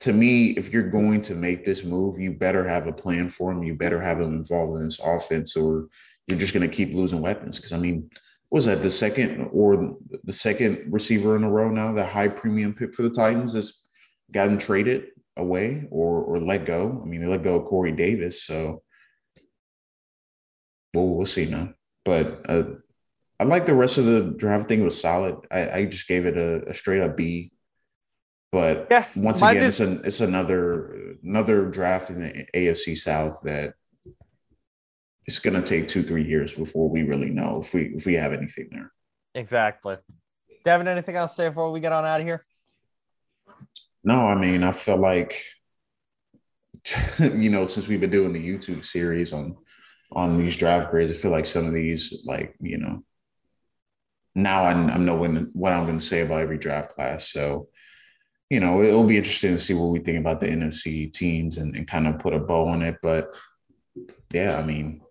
to 0.00 0.12
me, 0.12 0.50
if 0.50 0.72
you're 0.72 0.90
going 0.90 1.20
to 1.22 1.34
make 1.34 1.64
this 1.64 1.84
move, 1.84 2.18
you 2.18 2.32
better 2.32 2.66
have 2.66 2.86
a 2.86 2.92
plan 2.92 3.28
for 3.28 3.50
him. 3.50 3.62
You 3.62 3.74
better 3.74 4.00
have 4.00 4.20
him 4.20 4.34
involved 4.34 4.78
in 4.78 4.84
this 4.84 5.00
offense, 5.00 5.56
or 5.56 5.88
you're 6.26 6.38
just 6.38 6.54
going 6.54 6.68
to 6.68 6.74
keep 6.74 6.94
losing 6.94 7.20
weapons. 7.20 7.56
Because 7.56 7.72
I 7.72 7.78
mean, 7.78 8.08
was 8.50 8.66
that 8.66 8.82
the 8.82 8.90
second 8.90 9.48
or 9.52 9.96
the 10.24 10.32
second 10.32 10.92
receiver 10.92 11.36
in 11.36 11.44
a 11.44 11.50
row 11.50 11.70
now? 11.70 11.92
The 11.92 12.06
high 12.06 12.28
premium 12.28 12.74
pick 12.74 12.94
for 12.94 13.02
the 13.02 13.10
Titans 13.10 13.54
has 13.54 13.88
gotten 14.30 14.58
traded 14.58 15.06
away 15.36 15.86
or 15.90 16.22
or 16.22 16.40
let 16.40 16.64
go. 16.64 17.00
I 17.02 17.06
mean, 17.06 17.20
they 17.20 17.26
let 17.26 17.42
go 17.42 17.56
of 17.56 17.66
Corey 17.66 17.92
Davis, 17.92 18.44
so 18.44 18.82
well, 20.94 21.08
we'll 21.08 21.26
see 21.26 21.46
now. 21.46 21.74
But 22.04 22.46
uh, 22.48 22.64
I 23.40 23.44
like 23.44 23.66
the 23.66 23.74
rest 23.74 23.98
of 23.98 24.06
the 24.06 24.34
draft. 24.36 24.70
It 24.70 24.82
was 24.82 25.00
solid. 25.00 25.36
I, 25.50 25.70
I 25.70 25.84
just 25.86 26.08
gave 26.08 26.26
it 26.26 26.36
a, 26.36 26.70
a 26.70 26.74
straight 26.74 27.02
up 27.02 27.16
B. 27.16 27.52
But 28.50 28.88
Yeah, 28.90 29.06
once 29.14 29.42
again, 29.42 29.64
just- 29.64 29.80
it's 29.80 29.88
an 29.88 30.00
it's 30.04 30.20
another 30.20 31.16
another 31.22 31.66
draft 31.66 32.10
in 32.10 32.20
the 32.20 32.46
AFC 32.54 32.94
South 32.96 33.40
that 33.44 33.74
it's 35.26 35.38
going 35.38 35.54
to 35.54 35.62
take 35.62 35.88
two 35.88 36.02
three 36.02 36.24
years 36.24 36.54
before 36.54 36.88
we 36.88 37.02
really 37.02 37.30
know 37.30 37.60
if 37.60 37.74
we 37.74 37.94
if 37.94 38.06
we 38.06 38.14
have 38.14 38.32
anything 38.32 38.68
there. 38.70 38.90
Exactly. 39.34 39.96
Devin, 40.64 40.88
anything 40.88 41.16
else 41.16 41.32
to 41.32 41.36
say 41.42 41.48
before 41.48 41.70
we 41.70 41.80
get 41.80 41.92
on 41.92 42.04
out 42.04 42.20
of 42.20 42.26
here? 42.26 42.44
No, 44.02 44.26
I 44.26 44.34
mean, 44.34 44.62
I 44.62 44.72
feel 44.72 44.96
like, 44.96 45.42
you 47.18 47.50
know, 47.50 47.66
since 47.66 47.88
we've 47.88 48.00
been 48.00 48.10
doing 48.10 48.32
the 48.32 48.48
YouTube 48.48 48.84
series 48.84 49.32
on 49.32 49.56
on 50.12 50.38
these 50.38 50.56
draft 50.56 50.90
grades, 50.90 51.10
I 51.10 51.14
feel 51.14 51.30
like 51.30 51.44
some 51.44 51.66
of 51.66 51.74
these, 51.74 52.22
like, 52.24 52.54
you 52.60 52.78
know, 52.78 53.04
now 54.34 54.64
I, 54.64 54.70
I 54.70 54.96
know 54.96 55.16
when 55.16 55.50
what 55.52 55.74
I'm 55.74 55.84
going 55.84 55.98
to 55.98 56.04
say 56.04 56.22
about 56.22 56.40
every 56.40 56.56
draft 56.56 56.90
class. 56.92 57.30
So, 57.30 57.68
you 58.50 58.60
know, 58.60 58.82
it'll 58.82 59.04
be 59.04 59.18
interesting 59.18 59.52
to 59.52 59.58
see 59.58 59.74
what 59.74 59.90
we 59.90 59.98
think 59.98 60.18
about 60.18 60.40
the 60.40 60.46
NFC 60.46 61.12
teams 61.12 61.58
and, 61.58 61.76
and 61.76 61.86
kind 61.86 62.06
of 62.06 62.18
put 62.18 62.34
a 62.34 62.38
bow 62.38 62.68
on 62.68 62.82
it. 62.82 62.96
But 63.02 63.34
yeah, 64.32 64.58
I 64.58 64.62
mean, 64.62 65.02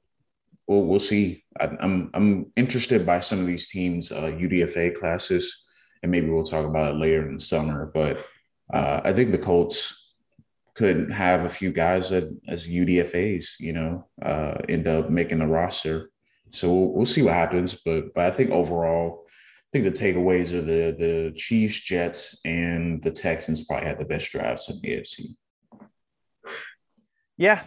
we'll 0.68 0.84
we'll 0.84 1.00
see. 1.00 1.44
I, 1.60 1.70
I'm 1.80 2.10
I'm 2.14 2.52
interested 2.56 3.06
by 3.06 3.20
some 3.20 3.40
of 3.40 3.48
these 3.48 3.68
teams' 3.68 4.12
uh, 4.12 4.32
UDFA 4.32 4.96
classes 4.96 5.64
and 6.04 6.12
maybe 6.12 6.30
we'll 6.30 6.44
talk 6.44 6.66
about 6.66 6.96
it 6.96 7.00
later 7.00 7.28
in 7.28 7.36
the 7.36 7.40
summer. 7.40 7.90
But 7.94 8.26
uh, 8.74 9.02
I 9.04 9.14
think 9.14 9.32
the 9.32 9.38
Colts 9.38 10.14
could 10.74 11.12
have 11.12 11.44
a 11.44 11.50
few 11.50 11.72
guys 11.72 12.10
that 12.10 12.36
as 12.48 12.68
UDFA's, 12.68 13.56
you 13.60 13.74
know, 13.74 14.08
uh, 14.22 14.58
end 14.70 14.88
up 14.88 15.10
making 15.10 15.40
the 15.40 15.48
roster. 15.48 16.10
So 16.52 16.72
we'll, 16.72 16.94
we'll 16.94 17.06
see 17.06 17.24
what 17.24 17.34
happens. 17.34 17.74
But 17.74 18.14
but 18.14 18.26
I 18.26 18.32
think 18.32 18.52
overall, 18.52 19.27
Think 19.80 19.96
the 19.96 20.06
takeaways 20.06 20.54
are 20.54 20.62
the 20.62 20.96
the 20.98 21.34
Chiefs, 21.36 21.80
Jets, 21.82 22.42
and 22.44 23.00
the 23.04 23.12
Texans 23.12 23.64
probably 23.68 23.86
had 23.86 24.00
the 24.00 24.06
best 24.06 24.32
drafts 24.32 24.70
in 24.72 24.80
the 24.82 24.90
AFC. 24.90 25.36
Yeah. 27.38 27.62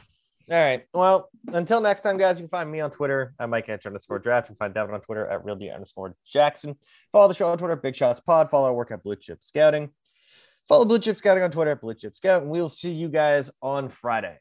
All 0.51 0.59
right. 0.59 0.83
Well, 0.93 1.31
until 1.53 1.81
next 1.81 2.01
time, 2.01 2.19
guys, 2.19 2.39
you 2.39 2.43
can 2.47 2.51
find 2.51 2.69
me 2.69 2.81
on 2.81 2.91
Twitter 2.91 3.33
at 3.39 3.49
Mike 3.49 3.69
H 3.69 3.87
underscore 3.87 4.19
draft. 4.19 4.49
You 4.49 4.57
can 4.57 4.59
find 4.59 4.75
Devin 4.75 4.93
on 4.93 5.01
Twitter 5.03 5.25
at 5.29 5.45
real 5.45 5.55
D 5.55 5.71
underscore 5.71 6.17
Jackson. 6.27 6.75
Follow 7.13 7.29
the 7.29 7.35
show 7.35 7.49
on 7.49 7.59
Twitter, 7.59 7.77
Big 7.77 7.95
Shots 7.95 8.21
Pod. 8.21 8.51
Follow 8.51 8.67
our 8.67 8.75
work 8.75 8.91
at 8.91 9.05
Blue 9.05 9.15
Chip 9.15 9.39
Scouting. 9.43 9.91
Follow 10.69 10.85
Blue 10.85 10.99
Chip 10.99 11.17
Scouting 11.17 11.45
on 11.45 11.53
Twitter 11.53 11.71
at 11.71 11.81
Blue 11.81 11.95
Chip 11.95 12.17
Scout. 12.17 12.43
And 12.43 12.51
we'll 12.51 12.69
see 12.69 12.91
you 12.91 13.09
guys 13.09 13.53
on 13.63 13.89
Friday. 13.89 14.37